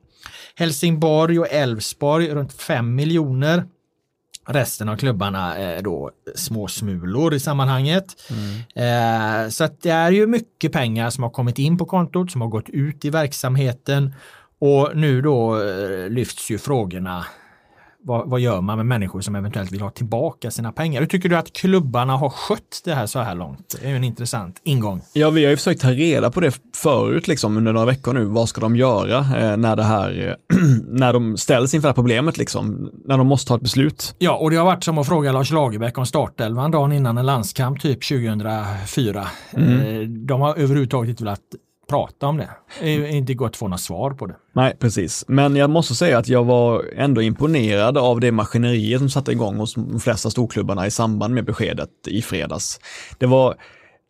[0.54, 3.64] Helsingborg och Elfsborg runt 5 miljoner.
[4.46, 8.04] Resten av klubbarna är då småsmulor i sammanhanget.
[8.30, 9.44] Mm.
[9.44, 12.48] Eh, så det är ju mycket pengar som har kommit in på kontot, som har
[12.48, 14.14] gått ut i verksamheten
[14.64, 17.26] och nu då eh, lyfts ju frågorna
[18.06, 21.00] vad, vad, gör man med människor som eventuellt vill ha tillbaka sina pengar?
[21.00, 23.76] Hur tycker du att klubbarna har skött det här så här långt?
[23.80, 25.00] Det är ju en intressant ingång.
[25.12, 28.24] Ja, vi har ju försökt ta reda på det förut, liksom under några veckor nu.
[28.24, 30.56] Vad ska de göra eh, när det här, eh,
[30.88, 32.90] när de ställs inför det här problemet, liksom?
[33.04, 34.14] När de måste ta ett beslut?
[34.18, 37.26] Ja, och det har varit som att fråga Lars Lagerbäck om startelvan dagen innan en
[37.26, 39.26] landskamp, typ 2004.
[39.52, 39.80] Mm.
[39.80, 41.40] Eh, de har överhuvudtaget inte velat
[41.88, 42.50] prata om det.
[43.10, 44.36] Inte gå att få något svar på det.
[44.52, 45.24] Nej, precis.
[45.28, 49.56] Men jag måste säga att jag var ändå imponerad av det maskineriet som satte igång
[49.56, 52.80] hos de flesta storklubbarna i samband med beskedet i fredags.
[53.18, 53.54] Det var,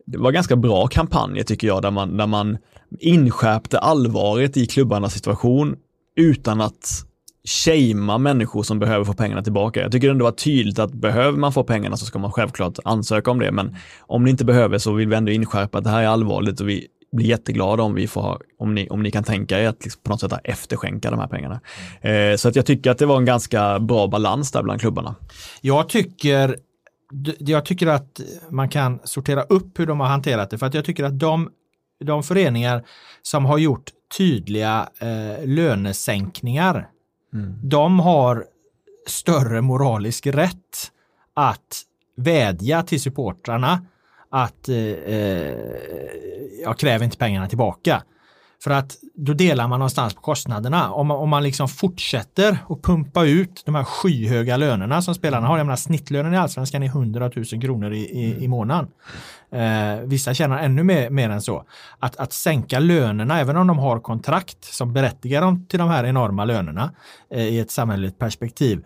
[0.07, 2.59] det var ganska bra kampanjer tycker jag, där man, där man
[3.01, 5.77] inskärpte allvaret i klubbarnas situation
[6.17, 7.05] utan att
[7.45, 9.81] shamea människor som behöver få pengarna tillbaka.
[9.81, 13.31] Jag tycker ändå var tydligt att behöver man få pengarna så ska man självklart ansöka
[13.31, 16.03] om det, men om ni inte behöver så vill vi ändå inskärpa att det här
[16.03, 19.61] är allvarligt och vi blir jätteglada om vi får, om ni, om ni kan tänka
[19.61, 21.61] er att liksom på något sätt efterskänka de här pengarna.
[22.01, 25.15] Eh, så att jag tycker att det var en ganska bra balans där bland klubbarna.
[25.61, 26.57] Jag tycker,
[27.39, 30.85] jag tycker att man kan sortera upp hur de har hanterat det, för att jag
[30.85, 31.51] tycker att de,
[32.05, 32.85] de föreningar
[33.23, 36.89] som har gjort tydliga eh, lönesänkningar,
[37.35, 37.55] mm.
[37.63, 38.45] de har
[39.07, 40.91] större moralisk rätt
[41.35, 41.83] att
[42.17, 43.87] vädja till supportrarna
[44.35, 45.55] att eh, eh,
[46.63, 48.03] jag kräver inte pengarna tillbaka.
[48.65, 50.93] För att då delar man någonstans på kostnaderna.
[50.93, 55.47] Om man, om man liksom fortsätter att pumpa ut de här skyhöga lönerna som spelarna
[55.47, 55.59] har.
[55.59, 58.89] Jag menar snittlönen i allsvenskan är 100 000 kronor i, i, i månaden.
[59.53, 61.65] Eh, vissa tjänar ännu mer, mer än så.
[61.99, 66.05] Att, att sänka lönerna, även om de har kontrakt som berättigar dem till de här
[66.05, 66.91] enorma lönerna
[67.31, 68.85] eh, i ett samhälleligt perspektiv,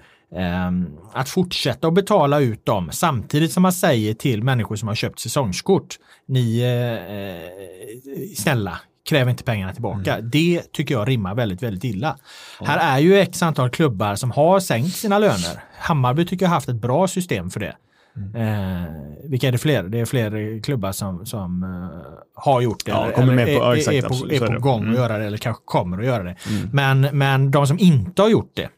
[1.13, 5.19] att fortsätta att betala ut dem samtidigt som man säger till människor som har köpt
[5.19, 10.17] säsongskort, ni eh, eh snälla, kräv inte pengarna tillbaka.
[10.17, 10.31] Mm.
[10.31, 12.09] Det tycker jag rimmar väldigt, väldigt illa.
[12.09, 12.71] Mm.
[12.71, 15.63] Här är ju x antal klubbar som har sänkt sina löner.
[15.79, 17.77] Hammarby tycker jag har haft ett bra system för det.
[18.17, 18.35] Mm.
[18.35, 18.89] Eh,
[19.25, 19.83] vilka är det fler?
[19.83, 22.01] Det är fler klubbar som, som uh,
[22.35, 22.91] har gjort det.
[22.91, 24.93] Ja, eller, kommer med på, är, ja, exakt, är, på, är på gång mm.
[24.93, 26.37] att göra det eller kanske kommer att göra det.
[26.51, 26.69] Mm.
[26.73, 28.69] Men, men de som inte har gjort det,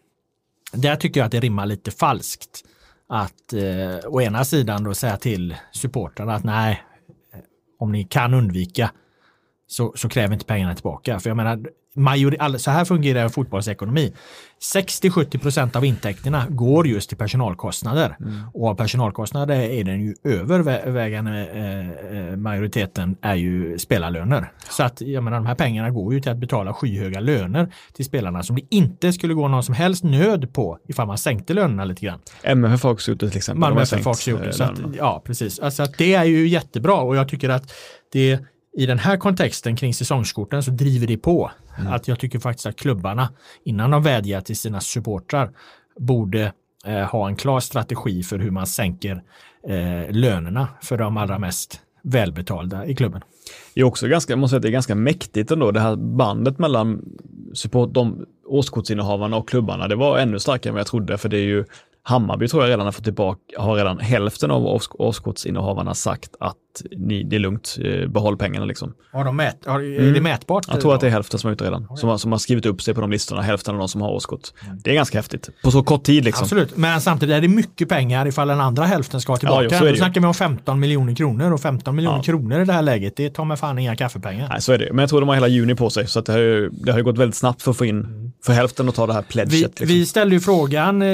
[0.73, 2.65] där tycker jag att det rimmar lite falskt.
[3.09, 6.85] Att eh, å ena sidan då säga till supportrarna att nej,
[7.35, 7.41] eh,
[7.79, 8.91] om ni kan undvika
[9.67, 11.21] så, så kräver inte pengarna tillbaka.
[11.21, 11.67] För jag menar,
[12.01, 14.13] major, så här fungerar fotbollsekonomi.
[14.75, 18.17] 60-70 procent av intäkterna går just till personalkostnader.
[18.21, 18.41] Mm.
[18.55, 24.53] Och av personalkostnader är den ju övervägande eh, eh, majoriteten är ju spelarlöner.
[24.71, 28.05] Så att jag menar, de här pengarna går ju till att betala skyhöga löner till
[28.05, 31.85] spelarna som det inte skulle gå någon som helst nöd på ifall man sänkte lönerna
[31.85, 32.21] lite grann.
[32.43, 33.61] MFF har också gjort det till exempel.
[33.61, 34.53] Malmö FF har också gjort det.
[34.53, 35.59] Så att, ja, precis.
[35.59, 37.73] Alltså att det är ju jättebra och jag tycker att
[38.13, 38.41] det
[38.77, 41.51] i den här kontexten kring säsongskorten så driver det på.
[41.79, 41.93] Mm.
[41.93, 43.29] Att jag tycker faktiskt att klubbarna
[43.65, 45.51] innan de vädjar till sina supportrar
[45.99, 46.53] borde
[46.85, 49.23] eh, ha en klar strategi för hur man sänker
[49.69, 53.23] eh, lönerna för de allra mest välbetalda i klubben.
[53.75, 57.05] Det är också ganska, måste säga, det är ganska mäktigt ändå, det här bandet mellan
[57.55, 59.89] support, de årskortsinnehavarna och klubbarna.
[59.89, 61.65] Det var ännu starkare än vad jag trodde, för det är ju
[62.03, 66.57] Hammarby tror jag redan har fått tillbaka, har redan hälften av års, årskortsinnehavarna sagt att
[66.97, 68.95] ni, det är lugnt, eh, behåll pengarna liksom.
[69.13, 70.13] Har de mät, har, är Mm.
[70.15, 70.67] det mätbart?
[70.69, 72.83] Jag tror att det är hälften som är ute redan, som som har skrivit upp
[72.83, 74.41] sig på de listorna, hälften av de som har årskort.
[74.85, 76.45] Det är ganska häftigt, på så kort tid liksom.
[76.45, 79.69] Absolut, men samtidigt är det mycket pengar ifall den andra hälften ska tillbaka.
[79.71, 82.23] Ja, jo, Då snackar vi om 15 miljoner kronor och 15 miljoner Ja.
[82.23, 84.49] kronor i det här läget, det tar med fan inga kaffepengar.
[84.49, 84.89] Nej, så är det.
[84.93, 86.99] Men jag tror de har hela juni på sig, så det, har ju, det har
[86.99, 89.53] ju gått väldigt snabbt för att få in, för hälften att ta det här pledget.
[89.55, 89.87] Vi, liksom.
[89.87, 91.09] vi ställde ju frågan, eh,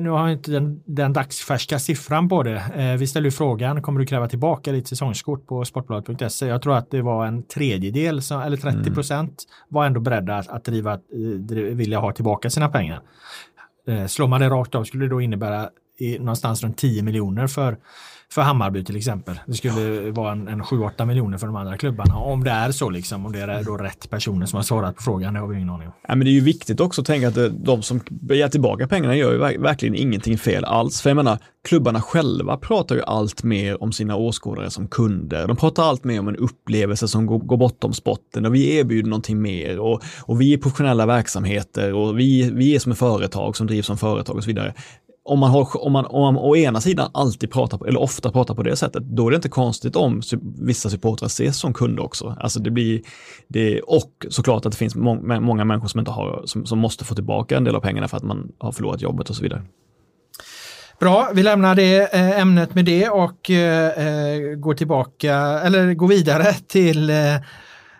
[0.00, 2.62] nu har jag inte den, den dagsfärska siffran på det.
[2.76, 6.46] Eh, Vi ställde ju frågan, kommer du kräva tillbaka ditt säsongskort på sportbladet.se?
[6.46, 10.48] Jag tror att det var en tredjedel, som- eller 30 procent var ändå beredda att,
[10.48, 10.98] att driva, eh,
[11.74, 13.00] vilja ha tillbaka sina pengar.
[13.88, 15.68] Eh, Slår man det rakt av skulle det då innebära
[15.98, 17.76] i, någonstans runt 10 miljoner för,
[18.32, 19.40] för Hammarby till exempel.
[19.46, 22.16] Det skulle vara en, en 7-8 miljoner för de andra klubbarna.
[22.16, 25.02] Om det är så liksom, om det är då rätt personer som har svarat på
[25.02, 25.94] frågan, det har vi ingen aning om.
[26.08, 28.88] Ja, men det är ju viktigt också att tänka att det- de som begär tillbaka
[28.88, 31.00] pengarna gör ju verk- verkligen ingenting fel alls.
[31.02, 35.46] För jag menar, klubbarna själva pratar ju allt mer om sina åskådare som kunder.
[35.46, 39.08] De pratar allt mer om en upplevelse som går, går bortom spotten och vi erbjuder
[39.10, 43.56] någonting mer och, och vi är professionella verksamheter och vi, vi är som ett företag
[43.56, 44.74] som drivs som företag och så vidare.
[45.26, 48.30] Om man, har, om, man, om man å ena sidan alltid pratar, på, eller ofta
[48.30, 50.22] pratar på det sättet, då är det inte konstigt om
[50.60, 52.36] vissa supportrar ses som kunder också.
[52.40, 53.00] Alltså det blir,
[53.48, 57.04] det, och såklart att det finns må, många människor som, inte har, som, som måste
[57.04, 59.62] få tillbaka en del av pengarna för att man har förlorat jobbet och så vidare.
[61.00, 66.08] Bra, vi lämnar det eh, ämnet med det och eh, eh, går tillbaka, eller går
[66.08, 67.16] vidare till eh,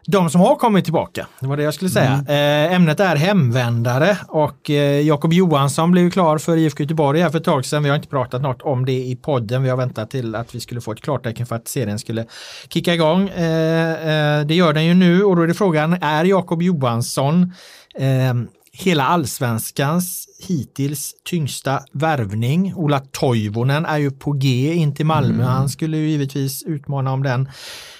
[0.06, 1.26] de som har kommit tillbaka.
[1.40, 2.24] Det var det jag skulle säga.
[2.28, 7.38] Eh, ämnet är hemvändare och eh, Jakob Johansson blev klar för IFK Göteborg här för
[7.38, 7.82] ett tag sedan.
[7.82, 9.62] Vi har inte pratat något om det i podden.
[9.62, 12.26] Vi har väntat till att vi skulle få ett klartecken för att serien skulle
[12.68, 13.28] kicka igång.
[13.28, 17.52] Eh, det gör den ju nu och då är det frågan, är Jakob Johansson
[18.72, 22.74] hela allsvenskans hittills tyngsta värvning.
[22.76, 25.44] Ola Toivonen är ju på G in till Malmö.
[25.44, 27.48] Han skulle ju givetvis utmana om den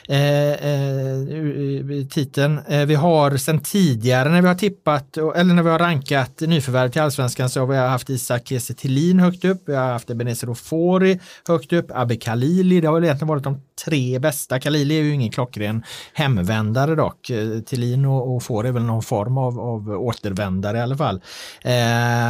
[0.09, 2.61] eh, eh, titeln.
[2.69, 6.91] Eh, vi har sen tidigare när vi har tippat, eller när vi har rankat nyförvärv
[6.91, 8.75] till allsvenskan så har vi haft Isak Kiese
[9.21, 13.29] högt upp, vi har haft Ebenezer Ofori högt upp, Abbe Khalili, det har väl egentligen
[13.29, 14.61] varit de tre bästa.
[14.61, 17.31] Khalili är ju ingen klockren hemvändare dock.
[17.31, 21.21] Eh, Thelin och Ofori är väl någon form av, av återvändare i alla fall.
[21.63, 22.24] Eh,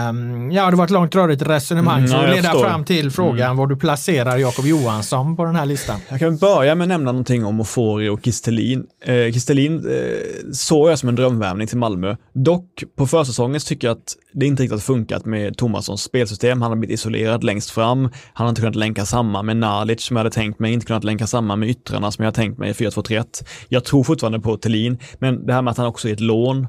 [0.53, 2.65] ja, det var ett långt rörigt resonemang Mm, leda förstår.
[2.65, 6.01] fram till frågan var du placerar Jakob Johansson på den här listan.
[6.09, 8.87] Jag kan börja med att nämna någonting om Ofori och Kistelin.
[9.05, 12.17] Eh, Kistelin eh, såg jag som en drömvärvning till Malmö.
[12.33, 16.63] Dock på försäsongen så tycker jag att det inte riktigt har funkat med Tomassons spelsystem.
[16.63, 18.11] Han har blivit isolerad längst fram.
[18.33, 21.05] Han har inte kunnat länka samman med Nalic som jag hade tänkt mig, inte kunnat
[21.05, 23.25] länka samman med yttrarna som jag hade tänkt mig i 4-2-3-1.
[23.69, 26.67] Jag tror fortfarande på Thelin, men det här med att han också är ett lån,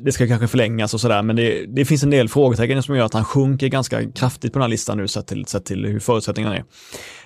[0.00, 3.04] det ska kanske förlängas och sådär, men det, det finns en del frågetecken som gör
[3.04, 6.00] att han sjunker ganska kraftigt på den här listan nu sett till, sett till hur
[6.00, 6.64] förutsättningarna är.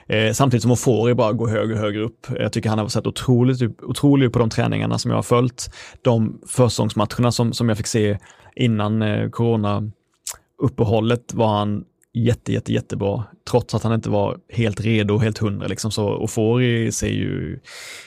[0.06, 2.26] Eh, samtidigt som Ofori bara går högre och högre upp.
[2.38, 5.70] Jag tycker han har sett otroligt, otroligt på de träningarna som jag har följt.
[6.02, 8.18] De försäsongsmatcherna som, som jag fick se
[8.56, 13.24] innan eh, corona-uppehållet var han jätte, jätte, jättebra.
[13.50, 15.90] Trots att han inte var helt redo, helt hundra liksom.
[15.90, 17.58] Så Ofori ser ju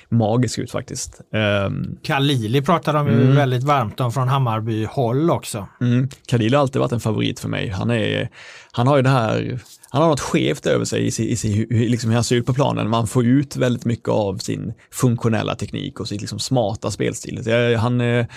[0.09, 1.21] magisk ut faktiskt.
[1.67, 3.35] Um, Khalili pratar de ju Mm.
[3.35, 5.67] väldigt varmt om från Hammarby håll också.
[5.81, 6.09] Mm.
[6.27, 7.67] Khalil har alltid varit en favorit för mig.
[7.69, 8.29] Han, är,
[8.71, 9.59] han har ju det här,
[9.89, 12.53] han har något skevt över sig i, i, hur, liksom hur han ser ut på
[12.53, 12.89] planen.
[12.89, 17.41] Man får ut väldigt mycket av sin funktionella teknik och sin liksom smarta spelstil.
[17.43, 18.27] Det är- Han är,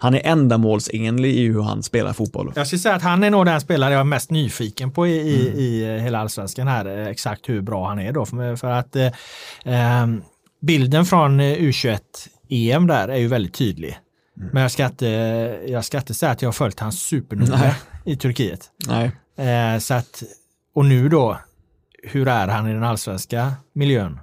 [0.00, 2.52] han är ändamålsenlig i hur han spelar fotboll.
[2.56, 5.10] Jag skulle säga att han är nog den spelare jag är mest nyfiken på i,
[5.12, 5.58] i, Mm.
[5.98, 6.86] i hela allsvenskan här.
[6.98, 8.26] eh, Exakt hur bra han är då.
[8.26, 9.08] För, för att eh,
[9.64, 10.22] ehm,
[10.60, 13.98] bilden från eh, U21-EM där är ju väldigt tydlig.
[14.36, 14.48] Mm.
[14.52, 15.06] Men jag ska, inte,
[15.68, 18.70] jag ska inte säga att jag har följt hans supernoga i Turkiet.
[18.86, 19.10] Nej.
[19.48, 20.22] Eh, så att,
[20.74, 21.38] och nu då,
[22.02, 24.20] hur är han i den allsvenska miljön?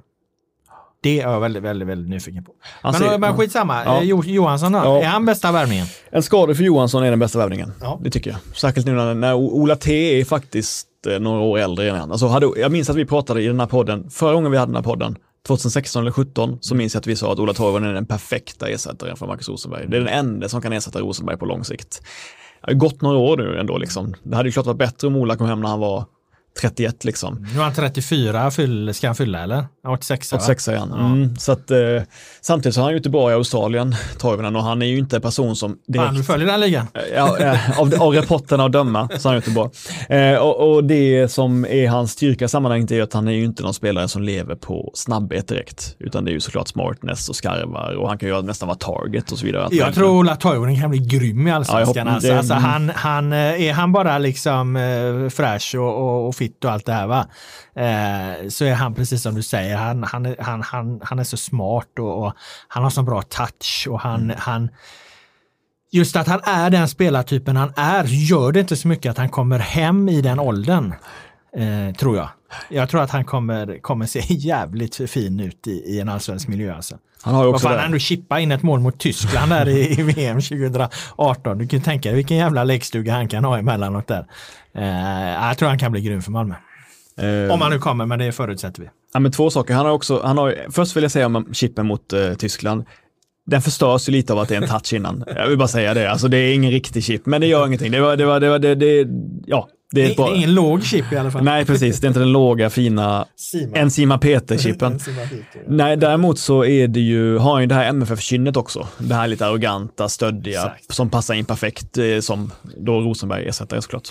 [1.05, 2.51] Det är jag väldigt, väldigt, väldigt nyfiken på.
[2.81, 3.99] Han Men, ser- men skitsamma, Ja.
[4.03, 4.77] jo, Johansson då?
[4.79, 5.01] Ja.
[5.01, 5.85] Är han bästa värvningen?
[6.09, 7.71] En skada för Johansson är den bästa värvningen.
[7.81, 7.99] Ja.
[8.03, 8.39] Det tycker jag.
[8.55, 12.11] Särskilt nu när, när Ola T är faktiskt eh, några år äldre än han.
[12.11, 14.69] Alltså hade, jag minns att vi pratade i den här podden, förra gången vi hade
[14.69, 15.15] den här podden,
[15.47, 18.67] 2016 eller 17 så minns jag att vi sa att Ola Toivonen är den perfekta
[18.69, 19.85] ersättaren för Marcus Rosenberg.
[19.87, 22.01] Det är den enda som kan ersätta Rosenberg på lång sikt.
[22.61, 24.13] Det har gått några år nu ändå liksom.
[24.23, 26.05] Det hade ju klart varit bättre om Ola kom hem när han var
[26.61, 27.47] 31 liksom.
[27.53, 29.65] Nu är han 34, fyll, ska han fylla eller?
[29.87, 30.37] 86 va?
[30.37, 30.93] 86 igen.
[30.93, 31.77] Mm, så att, eh,
[32.41, 35.15] samtidigt så har han ju inte bra i Australien, Toivonen, och han är ju inte
[35.15, 36.15] en person som direkt...
[36.15, 36.87] Du följer den ligan?
[37.15, 39.71] Ja, eh, av, av rapporterna att döma så är han inte bra.
[40.17, 43.45] Eh, och, och det som är hans styrka i sammanhanget är att han är ju
[43.45, 47.35] inte någon spelare som lever på snabbhet direkt, utan det är ju såklart smartness och
[47.35, 49.67] skarvar och han kan ju nästan vara target och så vidare.
[49.71, 52.07] Jag tror Ola Toivonen kan bli grym i allsvenskan.
[52.07, 56.27] Ja, alltså, det- alltså, han, han, eh, är han bara liksom eh, fräsch och, och,
[56.27, 57.27] och fit och allt det här va?
[57.75, 61.37] Eh, så är han precis som du säger, han, han, han, han, han är så
[61.37, 62.33] smart och, och
[62.67, 64.69] han har så bra touch och han, han
[65.91, 69.29] Just att han är den spelartypen han är gör det inte så mycket att han
[69.29, 70.93] kommer hem i den åldern.
[71.57, 72.29] Eh, tror jag.
[72.69, 76.75] Jag tror att han kommer, kommer se jävligt fin ut i, i en allsvensk miljö.
[76.75, 76.97] Alltså.
[77.21, 77.79] Han har ju Vad också fan, det.
[77.79, 81.57] han ändå chippa in ett mål mot Tyskland där i, i VM 2018.
[81.57, 84.25] Du kan ju tänka dig vilken jävla lekstuga han kan ha emellanåt där.
[84.75, 86.55] Eh, jag tror han kan bli grym för Malmö.
[87.17, 88.89] Eh, Om han nu kommer, men det förutsätter vi.
[89.13, 89.73] Ja, men två saker.
[89.73, 92.85] Han har också, han har, först vill jag säga om chippen mot eh, Tyskland.
[93.45, 95.23] Den förstörs ju lite av att det är en touch innan.
[95.35, 96.11] Jag vill bara säga det.
[96.11, 97.91] Alltså det är ingen riktig chip, men det gör ingenting.
[97.91, 99.07] Det var, det var, det var, det, det,
[99.45, 100.31] ja, det är Det ett bra.
[100.31, 101.43] är ingen låg chip i alla fall.
[101.43, 101.99] Nej, precis.
[101.99, 103.77] Det är inte den låga, fina Sima.
[103.77, 104.99] Enzima Peter-chippen.
[105.67, 108.87] Nej, däremot så är det ju, har ju det här MFF-kynnet också.
[108.97, 110.93] Det här lite arroganta, stöddiga, Exakt.
[110.93, 114.09] som passar in perfekt eh, som då Rosenberg ersättare såklart.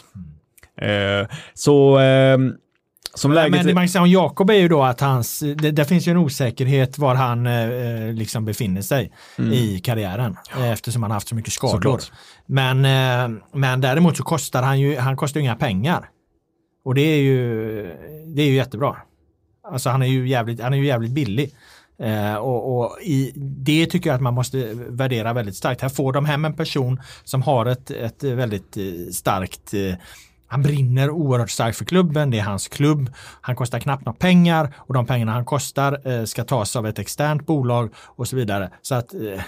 [0.83, 2.39] Eh, så eh,
[3.15, 3.51] som läget...
[3.51, 6.09] Men det man kan säga om Jakob är ju då att hans, det, det finns
[6.09, 9.13] ju en osäkerhet var han eh, liksom befinner sig
[9.53, 11.75] i karriären eh, eftersom han haft så mycket skador.
[11.75, 11.83] Mm.
[11.83, 12.13] Såklart.
[12.47, 16.09] Men, eh, men däremot så kostar han ju, han kostar ju inga pengar.
[16.85, 17.83] Och det är ju,
[18.35, 18.97] det är ju jättebra.
[19.73, 21.51] Alltså han är ju jävligt, han är ju jävligt billig.
[21.99, 25.81] Eh, och och i, det tycker jag att man måste värdera väldigt starkt.
[25.81, 29.95] Här får de hem en person som har ett, ett väldigt eh, starkt eh,
[30.47, 33.11] han brinner oerhört starkt för klubben, det är hans klubb.
[33.41, 36.99] Han kostar knappt några pengar och de pengarna han kostar eh, ska tas av ett
[36.99, 38.71] externt bolag och så vidare.
[38.83, 39.43] Så att eh,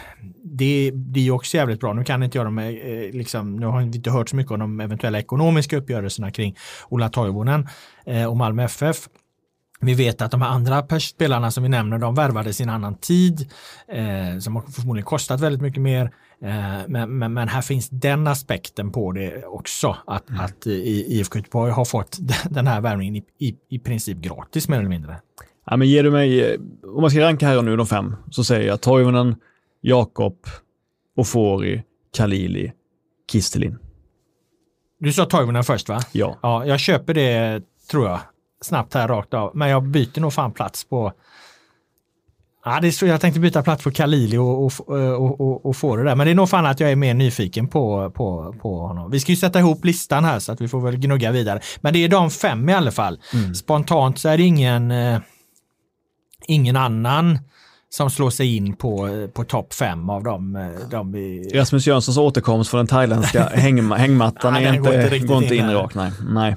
[0.45, 1.93] det blir ju också jävligt bra.
[1.93, 4.59] Nu kan inte jag de, eh, liksom, nu har vi inte hört så mycket om
[4.59, 6.57] de eventuella ekonomiska uppgörelserna kring
[6.89, 7.69] Ola Toivonen
[8.07, 9.09] eh, och Malmö FF.
[9.81, 12.95] Vi vet att de här andra spelarna som vi nämner, de värvades i en annan
[12.95, 13.51] tid
[13.89, 16.13] eh, som har förmodligen kostat väldigt mycket mer.
[16.43, 21.19] Eh, men, men, men här finns den aspekten på det också, att, att eh, i-
[21.19, 22.19] IFK Göteborg har fått
[22.51, 25.21] den här värvningen i, i, i princip gratis mer eller mindre.
[25.67, 26.61] Ja, men ger du mig, eh,
[26.95, 29.37] om man ska ranka här och nu de fem, så säger jag Toivonen,
[29.81, 30.37] Jakob,
[31.17, 31.83] Ofori,
[32.17, 32.73] Kalili,
[33.33, 33.79] Kistelin.
[34.99, 36.01] Du sa Toivonen först va?
[36.13, 36.39] Ja.
[36.43, 38.21] Ja, jag köper det tror jag
[38.61, 39.57] snabbt här rakt av.
[39.57, 41.13] Men jag byter nog fan plats på
[42.69, 45.77] Ja, det är så jag tänkte byta plats på Kalili och, och, och, och, och
[45.77, 46.15] få det där.
[46.15, 49.11] Men det är nog fan att jag är mer nyfiken på, på, på honom.
[49.11, 51.61] Vi ska ju sätta ihop listan här så att vi får väl gnugga vidare.
[51.81, 53.21] Men det är de fem i alla fall.
[53.55, 55.19] Spontant så är det ingen, eh,
[56.47, 57.39] ingen annan
[57.89, 60.57] som slår sig in på, eh, på topp fem av dem.
[60.57, 61.51] eh, de vi...
[61.55, 65.57] Rasmus Jönssons återkomst från den thailändska häng, hängmattan är den går inte, inte går inte
[65.57, 65.95] in in rakt.
[65.95, 66.13] Nej.
[66.29, 66.57] Nej.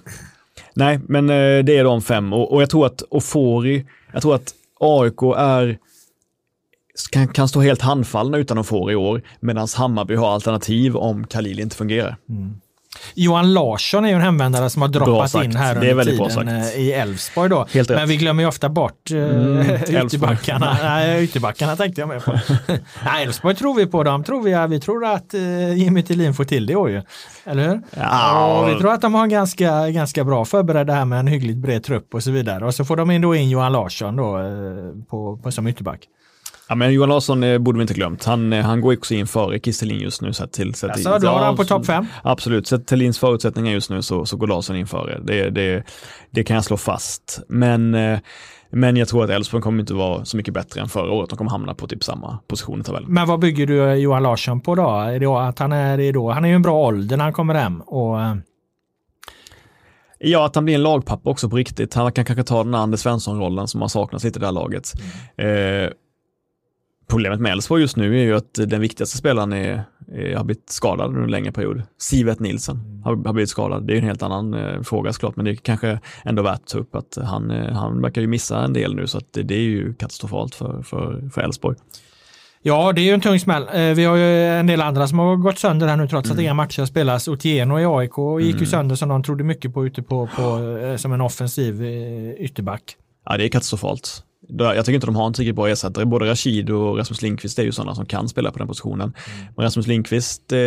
[0.73, 2.33] nej, men eh, det är de fem.
[2.33, 5.77] Och, och jag tror att Ofori, jag tror att AIK är
[7.11, 11.59] kan, kan stå helt handfallna utan Ofori i år, medan Hammarby har alternativ om Khalil
[11.59, 12.17] inte fungerar.
[13.13, 16.91] Johan Larsson är ju en hemvändare som har droppat in här under tiden eh, i
[16.91, 17.67] Elfsborg då.
[17.71, 18.09] Helt Men rätt.
[18.09, 20.05] vi glömmer ju ofta bort uh, Elfsborg.
[20.05, 20.77] ytterbackarna.
[20.83, 22.31] Nej, ytterbackarna tänkte jag med på.
[23.05, 24.03] Nej, Elfsborg tror vi på.
[24.03, 27.01] Dem tror vi, vi tror att uh, Jimmy Tillin får till det i år ju.
[27.45, 27.81] Eller hur?
[27.97, 28.59] Ja.
[28.59, 31.57] Och vi tror att de har en ganska, ganska bra förberedda här med en hyggligt
[31.57, 32.65] bred trupp och så vidare.
[32.65, 35.99] Och så får de in då in Johan Larsson då eh, på, på som ytterback.
[36.69, 38.25] Ja, men Johan Larsson eh, borde vi inte glömt.
[38.25, 40.33] Han, eh, han går också in före Kistelin just nu.
[40.33, 42.05] Så till, så Alltså, du har han på topp fem?
[42.23, 45.19] Absolut, sett till Lins förutsättningar just nu så, så går Larsson in före.
[45.23, 45.83] Det, det,
[46.31, 47.39] det kan jag slå fast.
[47.47, 48.19] Men, eh,
[48.69, 51.29] men jag tror att Elfsborg kommer inte vara så mycket bättre än förra året.
[51.29, 53.13] De kommer hamna på typ samma position i tabellen.
[53.13, 54.89] Men vad bygger du Johan Larsson på då?
[54.89, 57.53] Är det att han är, då, han är ju en bra ålder när han kommer
[57.53, 57.81] hem.
[57.81, 58.17] Och,
[60.21, 61.93] Ja, att han blir en lagpappa också på riktigt.
[61.93, 64.53] Han kan kanske ta den här Anders Svensson-rollen som har saknats lite i det här
[64.53, 64.93] laget.
[65.37, 65.93] Eh,
[67.09, 70.69] problemet med Elfsborg just nu är ju att den viktigaste spelaren är, är, har blivit
[70.69, 71.81] skadad under en längre period.
[71.97, 73.87] Sivet Nilsson har, har blivit skadad.
[73.87, 76.67] Det är en helt annan eh, fråga såklart, men det är kanske ändå värt att
[76.67, 79.43] ta upp att han, eh, han verkar ju missa en del nu, så att det,
[79.43, 81.77] det är ju katastrofalt för, för, för Elfsborg.
[82.61, 83.63] Ja, det är ju en tung smäll.
[83.73, 86.39] Eh, Vi har ju en del andra som har gått sönder här nu trots att
[86.39, 87.27] inga matcher spelas.
[87.27, 90.95] Otieno i AIK gick ju sönder som de trodde mycket på ute på, på eh,
[90.95, 91.83] som en offensiv
[92.39, 92.95] ytterback.
[93.25, 94.23] Ja, det är katastrofalt.
[94.57, 96.05] Jag tycker inte de har en tillräckligt bra ersättare.
[96.05, 99.13] Både Rashid och Rasmus Lindqvist är ju sådana som kan spela på den positionen.
[99.31, 99.47] Mm.
[99.55, 100.59] Men Rasmus Lindqvist eh,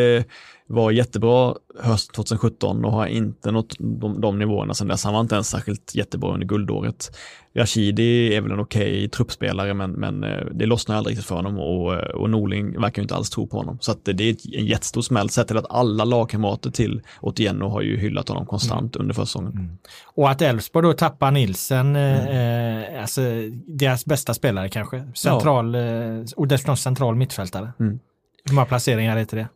[0.67, 5.05] var jättebra höst 2017 och har inte nått de, de nivåerna sedan dess.
[5.05, 7.19] Han var inte ens särskilt jättebra under guldåret.
[7.55, 11.35] Rashidi är väl en okej okay truppspelare men, men eh, det lossnar aldrig riktigt för
[11.35, 13.79] honom och, eh, och Norling verkar inte alls tro på honom.
[13.81, 17.83] Så att det är en jättestor smäll sett till att alla lagkamrater till Otieno har
[17.83, 19.03] ju hyllat honom konstant mm.
[19.03, 19.53] under försäsongen.
[19.53, 19.79] Mm.
[20.15, 22.93] Och att Elfsborg då tappar Nilsen, mm.
[22.95, 23.21] eh, alltså
[23.67, 25.81] deras bästa spelare kanske, central, ja.
[25.81, 27.73] eh, och dessutom central mittfältare.
[27.81, 27.99] Mm.
[28.45, 29.49] Hur många placeringar är det?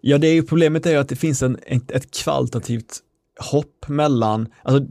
[0.00, 3.02] Ja, det är ju problemet är ju att det finns en, ett kvalitativt
[3.40, 4.86] hopp mellan, alltså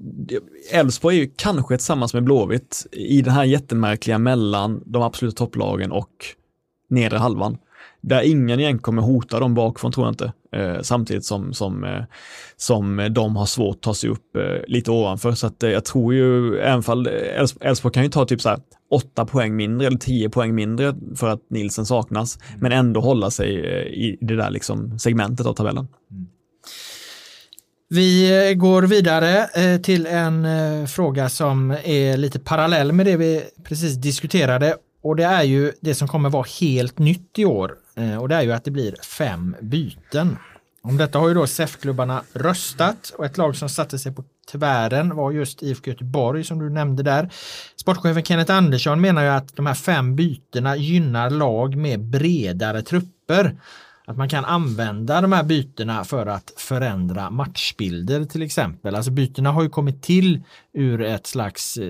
[0.72, 5.91] Elfsborg är ju kanske tillsammans med Blåvitt i den här jättemärkliga mellan de absoluta topplagen
[5.91, 6.26] och
[6.89, 7.58] nedre halvan.
[8.01, 10.34] Där ingen egentligen kommer hota dem bakifrån tror jag inte.
[10.51, 12.03] Eh, samtidigt som, som, eh,
[12.58, 15.32] som de har svårt att ta sig upp eh, lite ovanför.
[15.32, 18.49] Så att eh, jag tror ju, även fall eh, Elfsborg kan ju ta typ så
[18.49, 18.60] här
[18.96, 22.60] åtta poäng mindre eller tio poäng mindre för att Nilsen saknas, mm.
[22.60, 25.88] men ändå hålla sig eh, i det där liksom segmentet av tabellen.
[26.12, 26.28] Mm.
[27.89, 29.48] Vi eh, går vidare
[29.80, 30.48] till en
[30.88, 35.96] fråga som är lite parallell med det vi precis diskuterade och det är ju det
[35.96, 37.72] som kommer vara helt nytt i år
[38.20, 40.38] och det är ju att det blir fem byten.
[40.88, 45.16] Om detta har ju då SEF-klubbarna röstat och ett lag som satte sig på tvären
[45.16, 47.30] var just IFK Göteborg som du nämnde där.
[47.76, 53.56] Sportchefen Kenneth Andersson menar ju att de här fem bytena gynnar lag med bredare trupper.
[54.06, 58.95] Att man kan använda de här bytena för att förändra matchbilder till exempel.
[58.95, 60.43] Alltså bytena har ju kommit till
[60.74, 61.88] ur ett slags eh,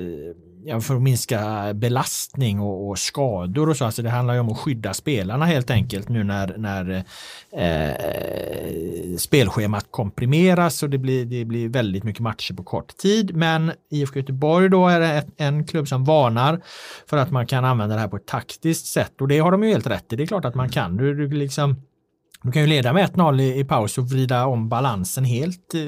[0.66, 3.86] ja, för att minska belastning och, och, skador och så.
[3.86, 7.04] Alltså det handlar ju om att skydda spelarna helt enkelt nu när, när
[7.52, 13.36] eh, spelschemat komprimeras och det blir, det blir väldigt mycket matcher på kort tid.
[13.36, 16.62] Men IFK Göteborg då är det en klubb som varnar
[17.10, 19.64] för att man kan använda det här på ett taktiskt sätt och det har de
[19.64, 20.16] ju helt rätt i.
[20.16, 20.98] Det är klart att man kan.
[20.98, 21.76] Du, du liksom
[22.46, 25.80] du kan ju leda med 1-0 i, i, paus och vrida om balansen helt i,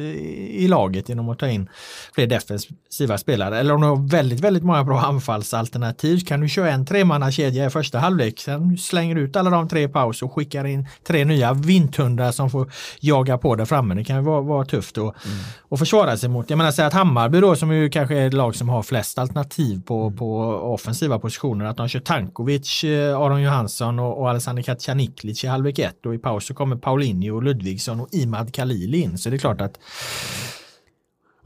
[0.63, 1.69] i, laget genom att ta in
[2.15, 3.59] fler defensiva spelare.
[3.59, 7.69] Eller om du har väldigt, väldigt många bra anfallsalternativ kan du köra en tremannakedja i
[7.69, 8.39] första halvlek.
[8.39, 12.31] Sen slänger du ut alla de tre i paus och skickar in tre nya vinthundar
[12.31, 13.95] som får jaga på där framme.
[13.95, 15.77] Det kan ju vara, vara tufft att, mm.
[15.77, 16.49] försvara sig mot.
[16.49, 19.17] Jag menar säga att Hammarby då som ju kanske är ett lag som har flest
[19.17, 20.17] alternativ på, mm.
[20.17, 20.39] på
[20.73, 21.65] offensiva positioner.
[21.65, 26.15] Att de kör Tankovic, eh, Aron Johansson och, och Alexander Katjaniklic i halvlek ett och
[26.15, 29.17] i paus så kommer Paulinho och Ludvigsson och Imad Khalil in.
[29.17, 29.79] Så det är klart att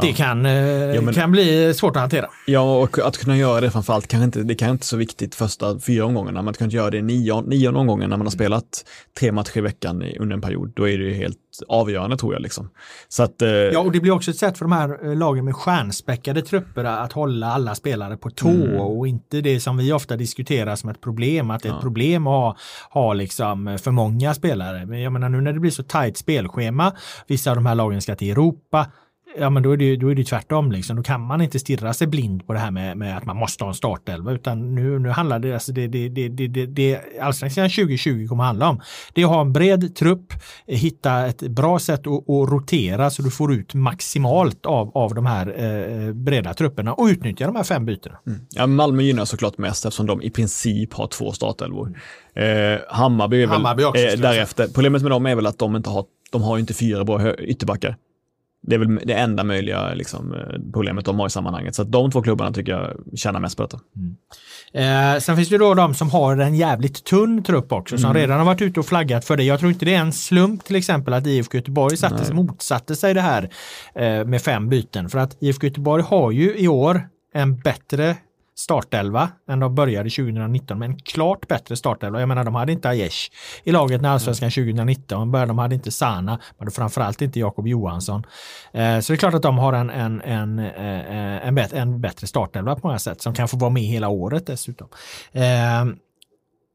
[0.01, 0.13] det ja.
[0.15, 0.53] kan, eh,
[0.95, 2.29] ja, men, kan bli svårt att hantera.
[2.45, 5.79] Ja, och att kunna göra det framförallt kanske inte, det kan inte så viktigt första
[5.79, 6.41] fyra omgångarna.
[6.41, 8.85] Man kan inte göra det nio, nio omgången när man har spelat
[9.19, 10.71] tre matcher i veckan under en period.
[10.75, 11.37] Då är det helt
[11.67, 12.41] avgörande tror jag.
[12.41, 12.69] Liksom.
[13.07, 15.45] Så att, eh, ja, och det blir också ett sätt för de här eh, lagen
[15.45, 18.75] med stjärnspäckade trupper att hålla alla spelare på tå mm.
[18.75, 22.27] och inte det som vi ofta diskuterar som ett problem, att det är ett problem
[22.27, 22.57] att ha,
[22.89, 24.85] ha liksom för många spelare.
[24.85, 26.93] Men jag menar nu när det blir så tajt spelschema,
[27.27, 28.85] vissa av de här lagen ska till Europa,
[29.37, 30.95] Ja men då är det, då är det tvärtom liksom.
[30.95, 33.63] Då kan man inte stirra sig blind på det här med, med att man måste
[33.63, 37.01] ha en startelva utan nu, nu handlar det, alltså det, det, det, det, det, det
[37.21, 38.81] allsvenskan 2020 kommer handla om.
[39.13, 40.33] Det är att ha en bred trupp,
[40.67, 45.25] hitta ett bra sätt att, att rotera så du får ut maximalt av, av de
[45.25, 48.17] här eh, breda trupperna och utnyttja de här fem bytena.
[48.27, 48.39] Mm.
[48.49, 51.99] Ja, Malmö gynnar såklart mest eftersom de i princip har två startelvor.
[52.35, 54.67] Eh, Hammarby är väl Hammarby också, eh, därefter.
[54.67, 57.97] Problemet med dem är väl att de inte har, de har inte fyra bra ytterbackar.
[58.63, 61.75] Det är väl det enda möjliga liksom, eh, problemet de har i sammanhanget.
[61.75, 63.79] Så de två klubbarna tycker jag tjänar mest på detta.
[63.95, 64.15] Mm.
[65.13, 68.21] Eh, sen finns det då de som har en jävligt tunn trupp också, som mm.
[68.21, 69.43] redan har varit ute och flaggat för det.
[69.43, 73.13] Jag tror inte det är en slump till exempel att IFK Göteborg sattes, motsatte sig
[73.13, 73.49] det här
[73.95, 75.09] eh, med fem byten.
[75.09, 78.15] För att IFK Göteborg har ju i år en bättre
[78.61, 82.19] startelva än de började 2019 med en klart bättre startelva.
[82.19, 83.31] Jag menar de hade inte Aiesh
[83.63, 85.49] i laget när allsvenskan 2019 började.
[85.49, 88.23] De hade inte Sana, hade framförallt inte Jakob Johansson.
[88.73, 92.01] Eh, så det är klart att de har en, en, en, eh, en, bet en
[92.01, 94.87] bättre startelva på många sätt som kan få vara med hela året dessutom.
[95.31, 95.85] Eh,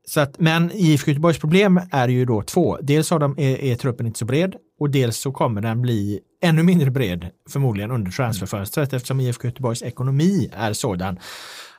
[0.08, 2.78] så att, men IFK Göteborgs problem är ju då två.
[2.80, 6.20] Dels har de, är, är truppen inte så bred och dels så kommer den bli
[6.42, 11.18] ännu mindre bred förmodligen under transferfönstret eftersom IFK Göteborgs ekonomi är sådan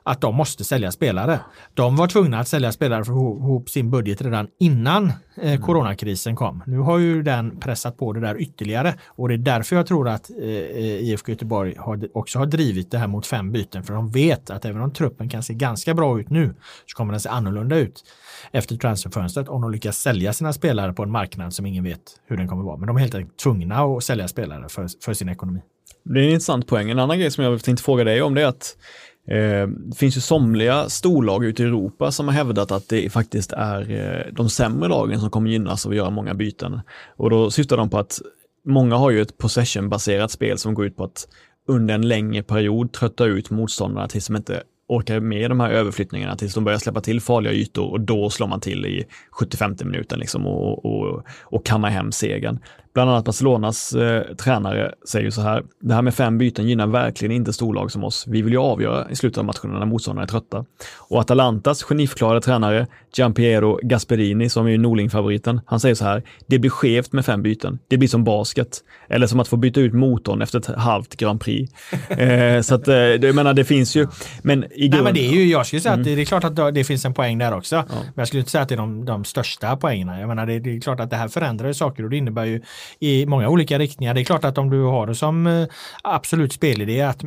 [0.08, 1.40] att de måste sälja spelare.
[1.74, 5.06] De var tvungna att sälja spelare för att få ihop sin budget redan innan
[5.42, 5.62] eh, mm.
[5.62, 6.64] coronakrisen kom.
[6.66, 10.10] Nu har ju den pressat på det där ytterligare och det är därför jag tror
[10.10, 14.12] att eh, IFK Göteborg har, också har drivit det här mot fem byten för de
[14.12, 16.56] vet att även om truppen kan se ganska bra ut nu
[16.86, 18.04] så kommer den se annorlunda ut
[18.52, 22.38] efter transferfönstret om de lyckas sälja sina spelare på en marknad som ingen vet hur
[22.38, 22.78] den kommer vara.
[22.78, 25.60] Men de är helt enkelt tvungna att sälja spelare för, för sin ekonomi.
[26.04, 26.90] Det är en intressant poäng.
[26.90, 28.78] En annan grej som jag tänkte fråga dig om det är att
[29.17, 33.10] Eh, Eh, det finns ju somliga storlag ute i Europa som har hävdat att det
[33.10, 36.80] faktiskt är eh, de sämre lagen som kommer gynnas av att göra många byten.
[37.16, 38.22] Och då syftar de på att
[38.66, 41.28] många har ju ett possession-baserat spel som går ut på att
[41.68, 46.36] under en längre period trötta ut motståndarna tills de inte orkar med de här överflyttningarna
[46.36, 50.20] tills de börjar släppa till farliga ytor och då slår man till i 75 minuten
[50.20, 52.60] liksom och, och, och kammar hem segern.
[52.98, 57.32] Bland annat Barcelonas eh, tränare säger så här, det här med fem byten gynnar verkligen
[57.32, 58.26] inte storlag som oss.
[58.28, 60.66] Vi vill ju avgöra i slutet av matcherna när motståndarna är trötta.
[60.98, 66.60] Och Atalantas geniförklarade tränare Giampiero Gasperini, som är ju Norling-favoriten, han säger så här, det
[66.60, 67.80] blir skevt med fem byten.
[67.88, 68.84] Det blir som basket.
[69.10, 71.74] Eller som att få byta ut motorn efter ett halvt Grand Prix.
[72.10, 74.08] eh, så att, eh, jag menar, det finns ju,
[74.42, 76.02] men i Nej, men det är ju, jag skulle säga mm.
[76.02, 77.76] att det, det, är klart att det finns en poäng där också.
[77.76, 77.86] Ja.
[77.90, 80.20] Men jag skulle inte säga att det är de, de största poängerna.
[80.20, 82.62] Jag menar, det, det är klart att det här förändrar saker och det innebär ju
[83.00, 84.14] i många olika riktningar.
[84.14, 85.68] Det är klart att om du har det som eh,
[86.04, 87.24] absolut spelidé att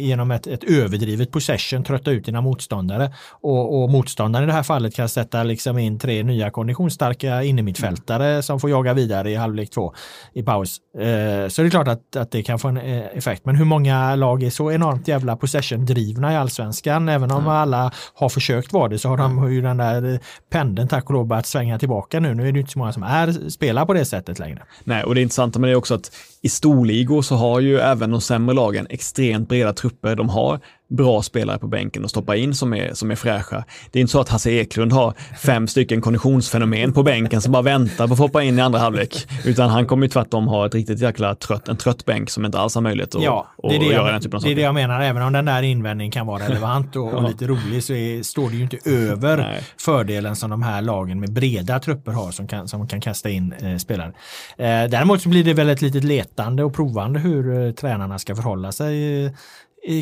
[0.00, 4.62] genom ett, ett överdrivet possession trötta ut dina motståndare och, och motståndaren i det här
[4.62, 8.42] fallet kan sätta liksom in tre nya konditionsstarka innermittfältare mm.
[8.42, 9.94] som får jaga vidare i halvlek två
[10.32, 10.80] i paus.
[10.98, 13.44] Eh, så det är klart att, att det kan få en eh, effekt.
[13.44, 17.08] Men hur många lag är så enormt jävla possession-drivna i allsvenskan?
[17.08, 17.48] Även om mm.
[17.48, 21.26] alla har försökt vara det så har de ju den där pendeln tack och lov
[21.26, 22.34] börjat svänga tillbaka nu.
[22.34, 24.62] Nu är det inte så många som är spelar på det sättet längre.
[24.84, 28.10] Nej, och det intressanta med det är också att i storligor så har ju även
[28.10, 30.16] de sämre lagen extremt breda trupper.
[30.16, 33.64] De har bra spelare på bänken att stoppa in som är, som är fräscha.
[33.90, 37.62] Det är inte så att Hasse Eklund har fem stycken konditionsfenomen på bänken som bara
[37.62, 39.26] väntar på att få hoppa in i andra halvlek.
[39.44, 42.58] Utan han kommer ju tvärtom ha ett riktigt jäkla trött, en trött bänk som inte
[42.58, 44.48] alls har möjlighet att, ja, det är det göra jag, den typen av saker.
[44.48, 47.28] Det är det jag menar, även om den där invändningen kan vara relevant och, och
[47.28, 49.62] lite rolig så är, står det ju inte över Nej.
[49.78, 53.54] fördelen som de här lagen med breda trupper har som kan, som kan kasta in
[53.62, 54.12] eh, spelare.
[54.56, 58.36] Eh, däremot så blir det väl ett litet letande och provande hur eh, tränarna ska
[58.36, 59.32] förhålla sig eh,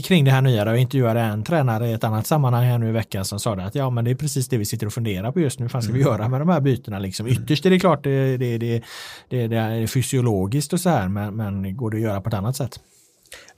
[0.05, 0.65] kring det här nya.
[0.67, 3.75] Jag intervjuade en tränare i ett annat sammanhang här nu i veckan som sa att
[3.75, 5.69] ja men det är precis det vi sitter och funderar på just nu.
[5.73, 6.13] Vad ska vi mm.
[6.13, 7.27] göra med de här bytena liksom?
[7.27, 7.43] Mm.
[7.43, 8.83] Ytterst är det klart det, det, det,
[9.29, 12.35] det, det är fysiologiskt och så här men, men går det att göra på ett
[12.35, 12.81] annat sätt?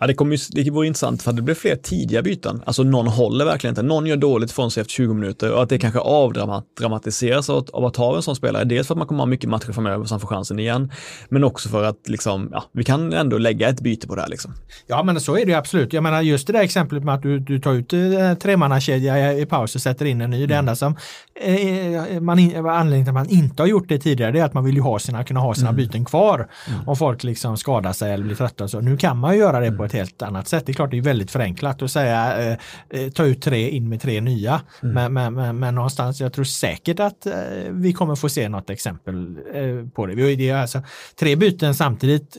[0.01, 2.63] Ja, det, kommer ju, det vore intressant för att det blir fler tidiga byten.
[2.67, 3.83] Alltså någon håller verkligen inte.
[3.83, 7.85] Någon gör dåligt från sig efter 20 minuter och att det kanske avdramatiseras av, av
[7.85, 8.65] att ha en sån spelare.
[8.65, 10.93] Dels för att man kommer ha mycket matcher framöver så han får chansen igen.
[11.29, 14.29] Men också för att liksom, ja, vi kan ändå lägga ett byte på det här.
[14.29, 14.55] Liksom.
[14.87, 15.93] Ja, men så är det absolut.
[15.93, 19.43] Jag menar just det där exemplet med att du, du tar ut eh, tremannakedja i,
[19.43, 20.37] i paus och sätter in en ny.
[20.37, 20.49] Mm.
[20.49, 20.97] Det enda som
[21.35, 24.55] eh, man in, anledningen till att man inte har gjort det tidigare det är att
[24.55, 25.77] man vill ju ha sina, kunna ha sina mm.
[25.77, 26.49] byten kvar.
[26.69, 26.89] Mm.
[26.89, 28.69] Om folk liksom skadar sig eller blir trötta.
[28.69, 30.67] Så nu kan man ju göra det på ett helt annat sätt.
[30.67, 32.59] Det är klart det är väldigt förenklat att säga eh,
[32.91, 34.61] eh, ta ut tre in med tre nya.
[34.83, 34.95] Mm.
[34.95, 37.33] Men, men, men, men, någonstans, jag tror säkert att eh,
[37.71, 40.15] vi kommer få se något exempel eh, på det.
[40.15, 40.83] det är alltså,
[41.17, 42.37] tre byten samtidigt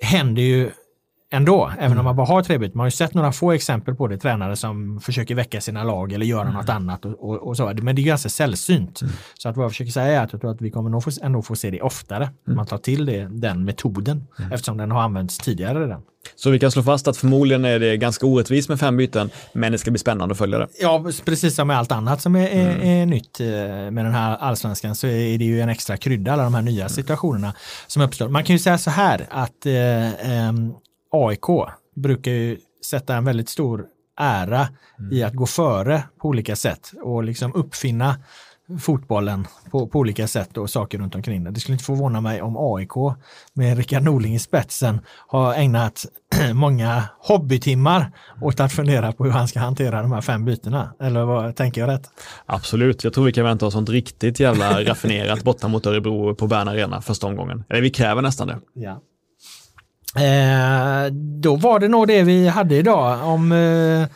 [0.00, 0.70] händer ju
[1.30, 1.98] ändå, även mm.
[1.98, 2.72] om man bara har tre byten.
[2.74, 6.12] Man har ju sett några få exempel på det, tränare som försöker väcka sina lag
[6.12, 6.54] eller göra mm.
[6.54, 7.72] något annat och, och, och, så.
[7.82, 9.02] Men det är ganska sällsynt.
[9.02, 9.14] Mm.
[9.38, 11.10] Så att vad jag försöker säga är att jag tror att vi kommer nog få,
[11.22, 12.24] ändå få se det oftare.
[12.46, 12.56] Mm.
[12.56, 14.52] Man tar till det, den metoden mm.
[14.52, 16.02] eftersom den har använts tidigare redan.
[16.36, 19.72] Så vi kan slå fast att förmodligen är det ganska orättvist med fem byten, men
[19.72, 20.68] det ska bli spännande att följa det.
[20.80, 22.80] Ja, precis som med allt annat som är, mm.
[22.80, 23.46] är, är nytt eh,
[23.90, 26.88] med den här allsvenskan så är det ju en extra krydda, alla de här nya
[26.88, 27.54] situationerna
[27.86, 28.28] som uppstår.
[28.28, 30.52] Man kan ju säga så här att eh, eh,
[31.10, 33.86] AIK brukar ju sätta en väldigt stor
[34.20, 35.12] ära mm.
[35.12, 38.16] i att gå före på olika sätt och liksom uppfinna
[38.80, 41.50] fotbollen på, på olika sätt och saker runt omkring det.
[41.50, 43.16] Det skulle inte förvåna mig om AIK
[43.54, 46.06] med Rickard Norling i spetsen har ägnat
[46.54, 50.94] många hobbytimmar åt att fundera på hur han ska hantera de här fem bytena.
[51.00, 52.10] Eller vad tänker jag rätt?
[52.46, 56.46] Absolut, jag tror vi kan vänta oss sånt riktigt jävla raffinerat borta mot Örebro på
[56.46, 57.64] Bern Arena första omgången.
[57.68, 58.58] Eller vi kräver nästan det.
[58.74, 59.02] Ja.
[60.16, 64.08] Eh, då var det nog det vi hade idag om eh,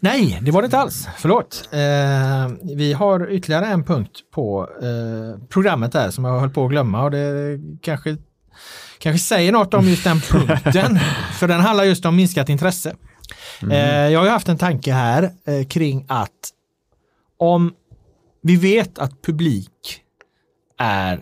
[0.00, 1.08] Nej, det var det inte alls.
[1.18, 1.68] Förlåt.
[1.72, 6.70] Eh, vi har ytterligare en punkt på eh, programmet där som jag höll på att
[6.70, 8.16] glömma och det kanske,
[8.98, 10.98] kanske säger något om just den punkten.
[11.38, 12.94] för den handlar just om minskat intresse.
[13.62, 13.72] Mm.
[13.72, 16.30] Eh, jag har haft en tanke här eh, kring att
[17.38, 17.72] om
[18.42, 20.00] vi vet att publik
[20.78, 21.20] är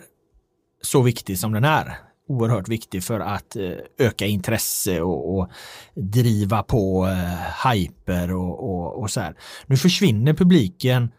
[0.83, 1.99] så viktig som den är
[2.29, 5.51] oerhört viktig för att eh, öka intresse och, och
[5.95, 9.35] driva på eh, hyper och, och, och, så här.
[9.67, 11.13] Nu försvinner publiken.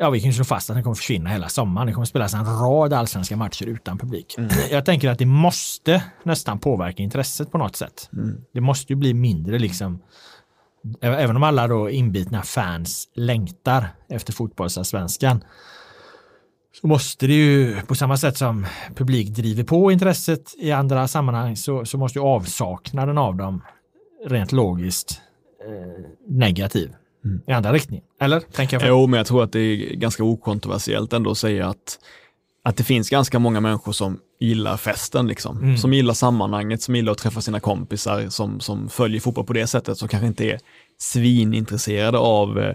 [0.00, 1.86] Ja, vi kan ju slå fast att den kommer försvinna hela sommaren.
[1.86, 4.34] Det kommer spelas en rad allsvenska matcher utan publik.
[4.38, 4.50] Mm.
[4.70, 8.10] Jag tänker att det måste nästan påverka intresset på något sätt.
[8.12, 8.40] Mm.
[8.54, 10.02] Det måste ju bli mindre liksom.
[11.00, 15.44] Även om alla då inbitna fans längtar efter fotbollsallsvenskan
[16.72, 21.56] så måste det ju på samma sätt som publik driver på intresset i andra sammanhang
[21.56, 23.62] så, så måste ju avsaknaden av dem
[24.26, 25.20] rent logiskt
[25.66, 26.92] eh, negativ
[27.24, 27.40] mm.
[27.46, 28.04] i andra riktningen.
[28.20, 28.40] Eller?
[28.40, 28.88] Tänker jag för?
[28.88, 31.98] Jo, men jag tror att det är ganska okontroversiellt ändå att säga att,
[32.64, 35.58] att det finns ganska många människor som gillar festen, liksom.
[35.58, 35.76] Mm.
[35.76, 39.66] som gillar sammanhanget, som gillar att träffa sina kompisar, som, som följer fotboll på det
[39.66, 40.58] sättet, som kanske inte är
[40.98, 42.74] svinintresserade av eh,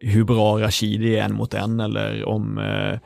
[0.00, 2.98] hur bra Rashidi är en mot en eller om eh, eh,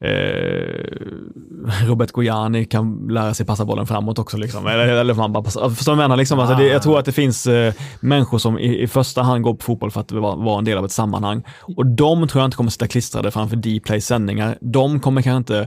[1.86, 4.36] Robert Gojani kan lära sig passa bollen framåt också.
[4.36, 4.66] Liksom.
[4.66, 6.16] Eller, eller man bara passar, förstår du vad jag menar?
[6.16, 6.38] Liksom?
[6.38, 9.54] Alltså det, jag tror att det finns eh, människor som i, i, första hand går
[9.54, 11.42] på fotboll för att vara, vara en del av ett sammanhang.
[11.76, 14.58] Och de tror jag inte kommer sitta klistrade framför Dplay sändningar.
[14.60, 15.66] De kommer kanske inte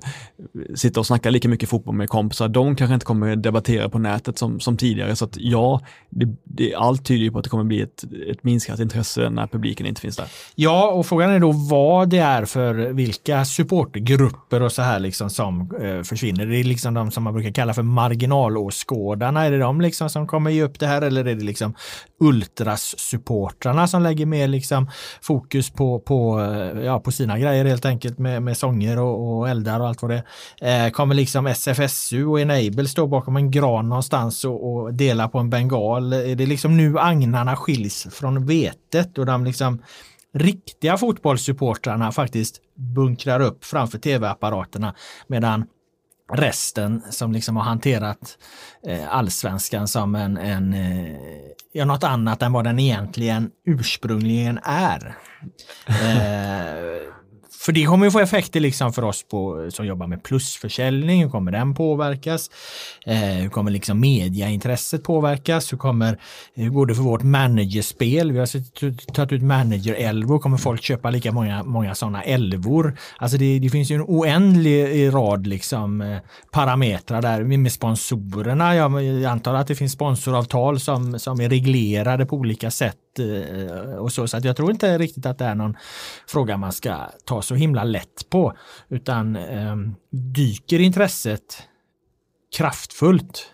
[0.75, 2.47] sitta och snacka lika mycket fotboll med kompisar.
[2.47, 5.15] De kanske inte kommer debattera på nätet som, som tidigare.
[5.15, 8.43] Så att ja, det, det, allt tyder ju på att det kommer bli ett, ett
[8.43, 10.27] minskat intresse när publiken inte finns där.
[10.55, 14.99] Ja, och frågan är då vad det är för vilka supportergrupper grupper och så här
[14.99, 16.45] liksom som eh, försvinner.
[16.45, 19.45] Det är liksom de som man brukar kalla för marginalåskådarna.
[19.45, 21.74] Är det de liksom som kommer ge upp det här eller är det liksom
[22.20, 24.89] ultrasupportrarna som lägger mer liksom
[25.22, 29.49] fokus på, på, eh, ja, på sina grejer helt enkelt med, med sånger och, och
[29.49, 30.24] eldar och allt vad det
[30.59, 30.86] är.
[30.86, 35.39] Eh, kommer liksom SFSU och Enable stå bakom en gran någonstans och, och dela på
[35.39, 36.13] en bengal?
[36.13, 39.82] Är det liksom nu agnarna skiljs från vetet och de liksom
[40.34, 44.95] riktiga fotbollssupportrarna faktiskt bunkrar upp framför tv-apparaterna
[45.27, 45.65] medan
[46.32, 48.38] resten som liksom har hanterat
[48.88, 51.17] eh, allsvenskan som en, en eh,
[51.73, 55.17] ja, något annat än vad den egentligen ursprungligen är.
[55.88, 57.18] Eh,
[57.60, 61.24] för det kommer ju få effekter liksom för oss på, som jobbar med plusförsäljning.
[61.24, 62.49] Hur kommer den påverkas?
[63.05, 65.74] Eh, hur kommer liksom mediaintresset påverkas?
[65.74, 66.20] Hur, kommer,
[66.53, 68.32] hur går det för vårt managerspel?
[68.32, 70.39] Vi har tagit ut manager-elvor.
[70.39, 72.97] Kommer folk köpa lika många, många sådana elvor?
[73.18, 76.18] Alltså det, det, finns ju en oändlig eh, rad liksom, eh,
[76.51, 78.76] parametrar där med sponsorerna.
[78.76, 82.97] Jag antar att det finns sponsoravtal som, som är reglerade på olika sätt
[83.99, 84.28] och så.
[84.28, 85.78] Så att jag tror inte riktigt att det är någon
[86.28, 88.53] fråga man ska ta så himla lätt på.
[88.89, 89.76] Utan eh,
[90.11, 91.63] dyker intresset
[92.57, 93.45] kraftfullt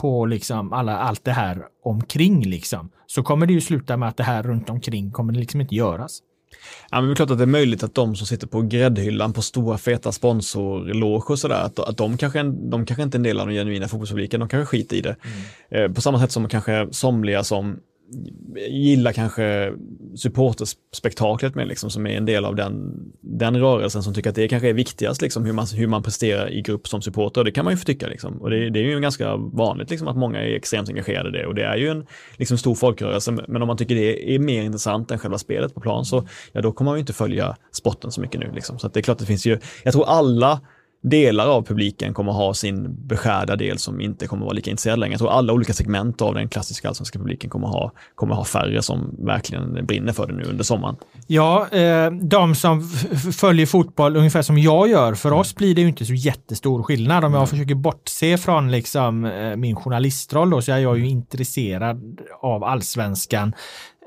[0.00, 4.16] på liksom alla, allt det här omkring liksom, så kommer det ju sluta med att
[4.16, 6.22] det här runt omkring kommer liksom inte göras.
[6.90, 9.32] Ja, men det är klart att det är möjligt att de som sitter på gräddhyllan
[9.32, 13.22] på stora feta sponsorloger och sådär, att, att de, kanske, de kanske inte är en
[13.22, 15.16] del av den genuina fotbollspubliken, de kanske skiter i det.
[15.70, 15.84] Mm.
[15.84, 17.78] Eh, på samma sätt som kanske somliga som
[18.68, 19.72] gillar kanske
[20.16, 24.48] supporterspektaklet med, liksom, som är en del av den, den rörelsen som tycker att det
[24.48, 27.44] kanske är viktigast, liksom, hur, man, hur man presterar i grupp som supporter.
[27.44, 28.06] Det kan man ju få tycka.
[28.06, 28.42] Liksom.
[28.42, 31.46] Och det, det, är ju ganska vanligt liksom, att många är extremt engagerade i det
[31.46, 33.32] och det är ju en liksom, stor folkrörelse.
[33.48, 36.60] Men om man tycker det är mer intressant än själva spelet på plan så ja,
[36.60, 38.52] då kommer man ju inte följa sporten så mycket nu.
[38.54, 38.78] Liksom.
[38.78, 40.60] Så det är klart det finns ju, jag tror alla
[41.10, 45.12] delar av publiken kommer ha sin beskärda del som inte kommer vara lika intresserad längre.
[45.12, 48.82] Jag tror alla olika segment av den klassiska allsvenska publiken kommer ha, kommer ha färre
[48.82, 50.96] som verkligen brinner för det nu under sommaren.
[51.26, 52.88] Ja, eh, de som
[53.38, 57.24] följer fotboll ungefär som jag gör, för oss blir det ju inte så jättestor skillnad.
[57.24, 57.46] Om jag mm.
[57.46, 63.54] försöker bortse från liksom, eh, min journalistroll då, så är jag ju intresserad av allsvenskan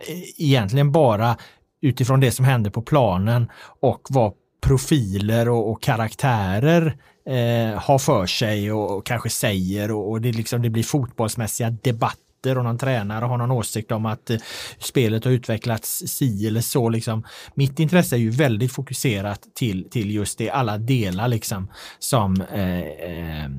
[0.08, 1.38] eh, egentligen bara
[1.82, 3.48] utifrån det som händer på planen
[3.82, 10.12] och vad profiler och, och karaktärer eh, har för sig och, och kanske säger och,
[10.12, 14.06] och, det, liksom, det blir fotbollsmässiga debatter sitter och någon tränare har någon åsikt om
[14.06, 14.38] att eh,
[14.80, 16.90] spelet har utvecklats si eller så.
[16.90, 17.24] Liksom.
[17.56, 21.68] Mitt intresse är ju väldigt fokuserat till, till just det, alla delar liksom
[22.00, 23.50] som eh, eh,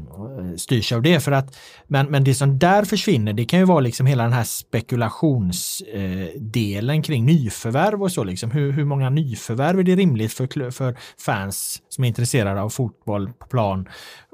[0.57, 1.21] styrs av det.
[1.21, 1.57] För att,
[1.89, 6.97] men, men det som där försvinner, det kan ju vara liksom hela den här spekulationsdelen
[6.97, 8.25] eh, kring nyförvärv och så.
[8.25, 8.51] Liksom.
[8.51, 13.31] Hur, hur många nyförvärv är det rimligt för, för fans som är intresserade av fotboll
[13.39, 13.89] på plan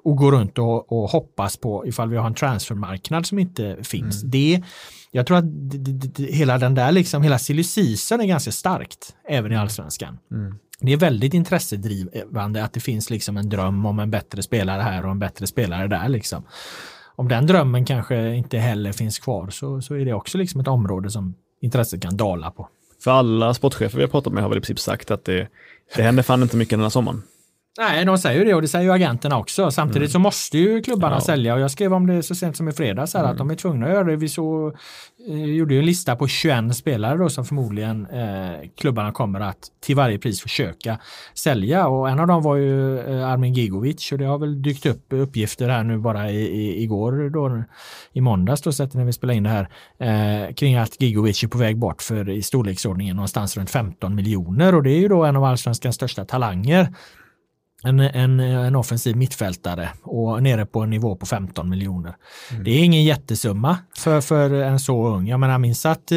[0.06, 4.22] och gå runt och, och, hoppas på ifall vi har en transfermarknad som inte finns.
[4.22, 4.30] Mm.
[4.30, 4.62] Det,
[5.10, 9.52] jag tror att det, det, hela den där, liksom, hela silly är ganska starkt även
[9.52, 10.18] i allsvenskan.
[10.30, 10.58] Mm.
[10.80, 15.04] Det är väldigt intressedrivande att det finns liksom en dröm om en bättre spelare här
[15.04, 16.08] och en bättre spelare där.
[16.08, 16.42] Liksom.
[17.16, 20.68] Om den drömmen kanske inte heller finns kvar så, så är det också liksom ett
[20.68, 22.68] område som intresset kan dala på.
[23.04, 25.48] För alla sportchefer vi har pratat med har väl i princip sagt att det,
[25.96, 27.22] det händer fan inte mycket den här sommaren.
[27.78, 29.70] Nej, de säger ju det och det säger ju agenterna också.
[29.70, 30.10] Samtidigt mm.
[30.10, 31.20] så måste ju klubbarna ja.
[31.20, 33.32] sälja och jag skrev om det så sent som i fredags här mm.
[33.32, 34.16] att de är tvungna att göra det.
[34.16, 34.72] Vi så,
[35.28, 39.58] eh, gjorde ju en lista på 21 spelare då som förmodligen eh, klubbarna kommer att
[39.80, 40.98] till varje pris försöka
[41.34, 44.86] sälja och en av dem var ju eh, Armin Gigovic och det har väl dykt
[44.86, 47.64] upp uppgifter här nu bara i, i, igår då
[48.12, 49.68] i måndags då sett när vi spelade in det här
[49.98, 54.74] eh, kring att Gigovic är på väg bort för i storleksordningen någonstans runt 15 miljoner
[54.74, 56.88] och det är ju då en av allsvenskans största talanger
[57.82, 62.14] en, en, en offensiv mittfältare och nere på en nivå på 15 miljoner.
[62.50, 62.64] Mm.
[62.64, 65.28] Det är ingen jättesumma för, för en så ung.
[65.28, 66.12] Jag menar, minns att,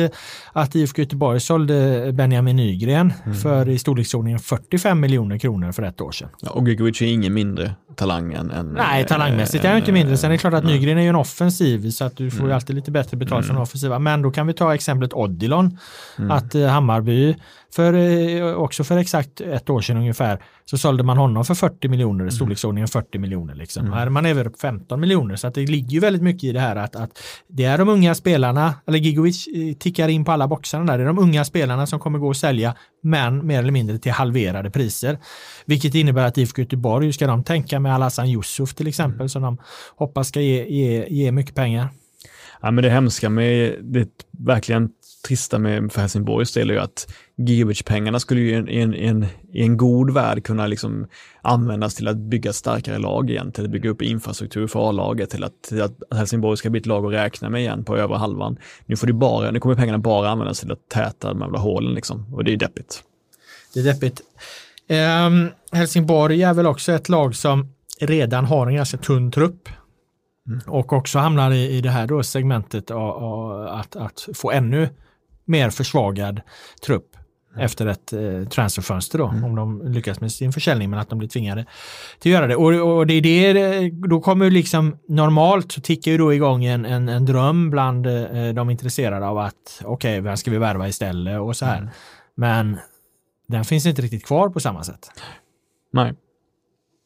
[0.54, 3.38] att IFK Göteborg sålde Benjamin Nygren mm.
[3.38, 6.30] för i storleksordningen 45 miljoner kronor för ett år sedan.
[6.42, 8.52] Ja, och Gigovic är ingen mindre talang än...
[8.52, 10.18] än nej, talangmässigt är han inte mindre.
[10.18, 10.74] Sen är det klart att nej.
[10.74, 12.56] Nygren är ju en offensiv så att du får mm.
[12.56, 13.48] alltid lite bättre betalt mm.
[13.48, 14.00] för en offensiva.
[14.00, 15.78] Men då kan vi ta exemplet Odilon.
[16.18, 16.32] Mm.
[16.32, 17.36] Att eh, Hammarby
[17.76, 21.88] för, eh, också för exakt ett år sedan ungefär, så sålde man honom för 40
[21.88, 23.56] miljoner, i storleksordningen 40 miljoner.
[23.56, 23.86] Liksom.
[23.86, 23.98] Mm.
[23.98, 26.52] Här är man över på 15 miljoner, så att det ligger ju väldigt mycket i
[26.52, 30.32] det här att, att det är de unga spelarna, eller Gigovic eh, tickar in på
[30.32, 33.60] alla boxarna där, det är de unga spelarna som kommer gå att sälja, men mer
[33.60, 35.18] eller mindre till halverade priser.
[35.66, 39.30] Vilket innebär att IFK Göteborg, ska de tänka med Alhassan Yusuf till exempel, mm.
[39.30, 39.58] som de
[39.96, 41.88] hoppas ska ge, ge, ge mycket pengar.
[42.62, 44.90] Ja, men det hemska med det verkligen
[45.28, 49.26] trista med för Helsingborgs del är ju att Gigovic-pengarna skulle ju i en, en, en,
[49.54, 51.08] en god värld kunna liksom
[51.42, 55.44] användas till att bygga starkare lag igen, till att bygga upp infrastruktur för A-laget, till
[55.44, 58.58] att, till att Helsingborg ska bli ett lag att räkna med igen på övre halvan.
[58.86, 61.94] Nu, får det bara, nu kommer pengarna bara användas till att täta de jävla hålen
[61.94, 63.04] liksom, och det är deppigt.
[63.74, 64.22] Det är deppigt.
[65.28, 69.70] Um, Helsingborg är väl också ett lag som redan har en ganska tunn trupp.
[70.48, 70.60] Mm.
[70.68, 74.90] Och också hamnar i, i det här då segmentet av, av att, att få ännu
[75.50, 76.42] mer försvagad
[76.86, 77.16] trupp
[77.54, 77.66] mm.
[77.66, 79.44] efter ett eh, transferfönster då, mm.
[79.44, 81.66] om de lyckas med sin försäljning men att de blir tvingade
[82.20, 82.56] till att göra det.
[82.56, 86.86] Och, och det är det, då kommer liksom normalt så tickar ju då igång en,
[86.86, 90.88] en, en dröm bland eh, de intresserade av att okej, okay, vem ska vi värva
[90.88, 91.78] istället och så här.
[91.78, 91.90] Mm.
[92.36, 92.78] Men
[93.48, 95.12] den finns inte riktigt kvar på samma sätt.
[95.94, 96.14] Nej.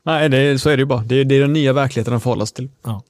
[0.06, 1.04] Nej, det, så är det ju bara.
[1.04, 2.70] Det, det är den nya verkligheten att förhålla sig till.
[2.84, 3.02] Ja.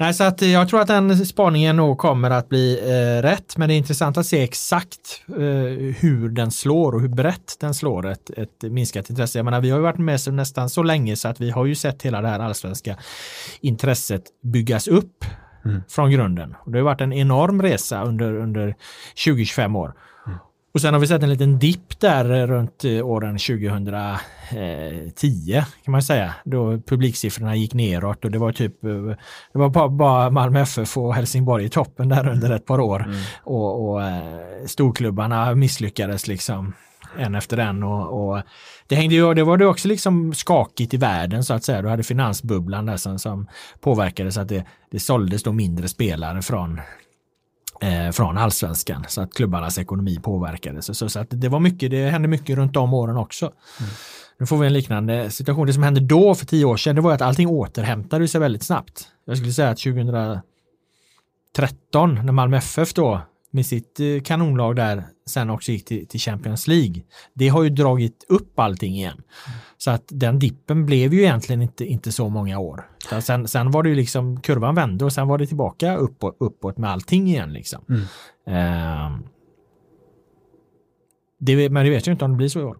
[0.00, 3.68] Nej, så att jag tror att den spaningen nog kommer att bli eh, rätt, men
[3.68, 5.34] det är intressant att se exakt eh,
[5.98, 9.38] hur den slår och hur brett den slår ett, ett minskat intresse.
[9.38, 11.64] Jag menar, vi har ju varit med så nästan så länge så att vi har
[11.64, 12.96] ju sett hela det här allsvenska
[13.60, 15.24] intresset byggas upp
[15.64, 15.82] mm.
[15.88, 16.54] från grunden.
[16.64, 18.74] Och det har varit en enorm resa under, under
[19.16, 19.94] 20-25 år.
[20.78, 26.02] Och sen har vi sett en liten dipp där runt eh, åren 2010 kan man
[26.02, 26.34] säga.
[26.44, 28.90] Då publiksiffrorna gick neråt och det var typ eh,
[29.52, 33.02] det var bara, Malmö FF och Helsingborg i toppen där under ett par år.
[33.02, 33.16] Mm.
[33.44, 36.74] Och, och eh, storklubbarna misslyckades liksom
[37.16, 38.42] en efter en och, och
[38.86, 41.82] det hängde ju, det var det också liksom skakigt i världen så att säga.
[41.82, 43.46] Du hade finansbubblan där som, som
[43.80, 46.80] påverkade så att det, det såldes då mindre spelare från
[47.80, 50.98] eh, från allsvenskan så att klubbarnas ekonomi påverkades.
[50.98, 53.46] Så, så, att det var mycket, det hände mycket runt de åren också.
[53.46, 53.90] Mm.
[54.38, 55.66] Nu får vi en liknande situation.
[55.66, 58.62] Det som hände då för tio år sedan det var att allting återhämtade sig väldigt
[58.62, 59.08] snabbt.
[59.24, 60.42] Jag skulle säga att 2013
[62.24, 63.20] när Malmö FF då
[63.50, 67.02] med sitt eh, kanonlag där sen också gick till, till, Champions League.
[67.34, 69.12] Det har ju dragit upp allting igen.
[69.12, 69.58] Mm.
[69.78, 72.90] Så att den dippen blev ju egentligen inte, inte så många år.
[73.20, 76.78] Sen, sen var det ju liksom, kurvan vände och sen var det tillbaka uppåt, uppåt
[76.78, 77.84] med allting igen liksom.
[77.88, 78.00] Mm.
[78.48, 79.18] Uh,
[81.38, 82.76] det, men det vet ju inte om det blir så i år.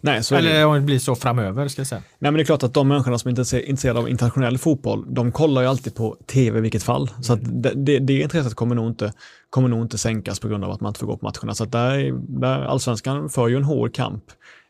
[0.00, 2.02] Nej, så Eller om det blir så framöver ska jag säga.
[2.18, 5.14] Nej men det är klart att de människorna som inte är intresserade av internationell fotboll,
[5.14, 7.10] de kollar ju alltid på tv i vilket fall.
[7.20, 9.12] Så att det, det, det intresset kommer nog, inte,
[9.50, 11.54] kommer nog inte sänkas på grund av att man inte får gå på matcherna.
[11.54, 14.24] Så att där, där allsvenskan för ju en hård kamp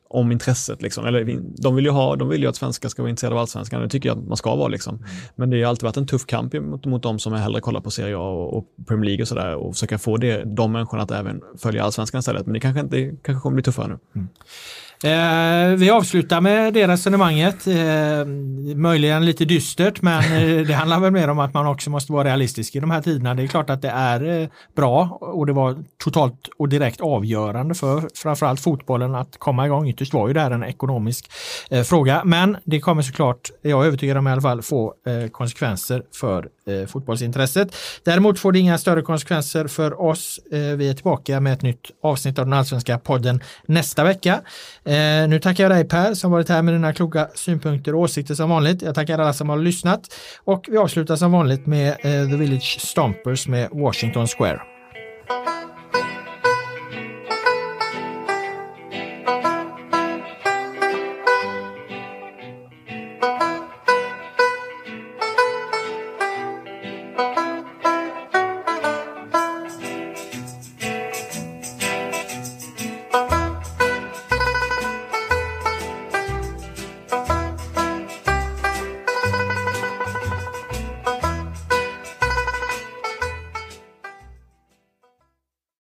[0.08, 0.82] om intresset.
[0.82, 1.06] Liksom.
[1.06, 3.82] Eller, de, vill ju ha, de vill ju att svenskar ska vara intresserade av allsvenskan,
[3.82, 4.68] det tycker jag att man ska vara.
[4.68, 4.94] Liksom.
[4.94, 5.08] Mm.
[5.34, 7.90] Men det har alltid varit en tuff kamp mot, mot de som hellre kollar på
[7.90, 11.10] Serie A och, och Premier League och sådär och försöka få det, de människorna att
[11.10, 12.46] även följa allsvenskan istället.
[12.46, 13.98] Men det kanske, det kanske kommer bli tuffare nu.
[14.14, 14.28] Mm.
[15.02, 17.66] Eh, vi avslutar med det resonemanget.
[17.66, 18.26] Eh,
[18.76, 22.24] möjligen lite dystert men eh, det handlar väl mer om att man också måste vara
[22.24, 23.34] realistisk i de här tiderna.
[23.34, 27.74] Det är klart att det är eh, bra och det var totalt och direkt avgörande
[27.74, 29.88] för framförallt fotbollen att komma igång.
[29.88, 31.30] Ytterst var ju det här en ekonomisk
[31.70, 35.30] eh, fråga men det kommer såklart, jag är övertygad om i alla fall, få eh,
[35.30, 37.76] konsekvenser för Eh, fotbollsintresset.
[38.04, 40.40] Däremot får det inga större konsekvenser för oss.
[40.52, 44.40] Eh, vi är tillbaka med ett nytt avsnitt av den allsvenska podden nästa vecka.
[44.84, 48.34] Eh, nu tackar jag dig Per som varit här med dina kloka synpunkter och åsikter
[48.34, 48.82] som vanligt.
[48.82, 52.80] Jag tackar alla som har lyssnat och vi avslutar som vanligt med eh, The Village
[52.80, 54.60] Stompers med Washington Square.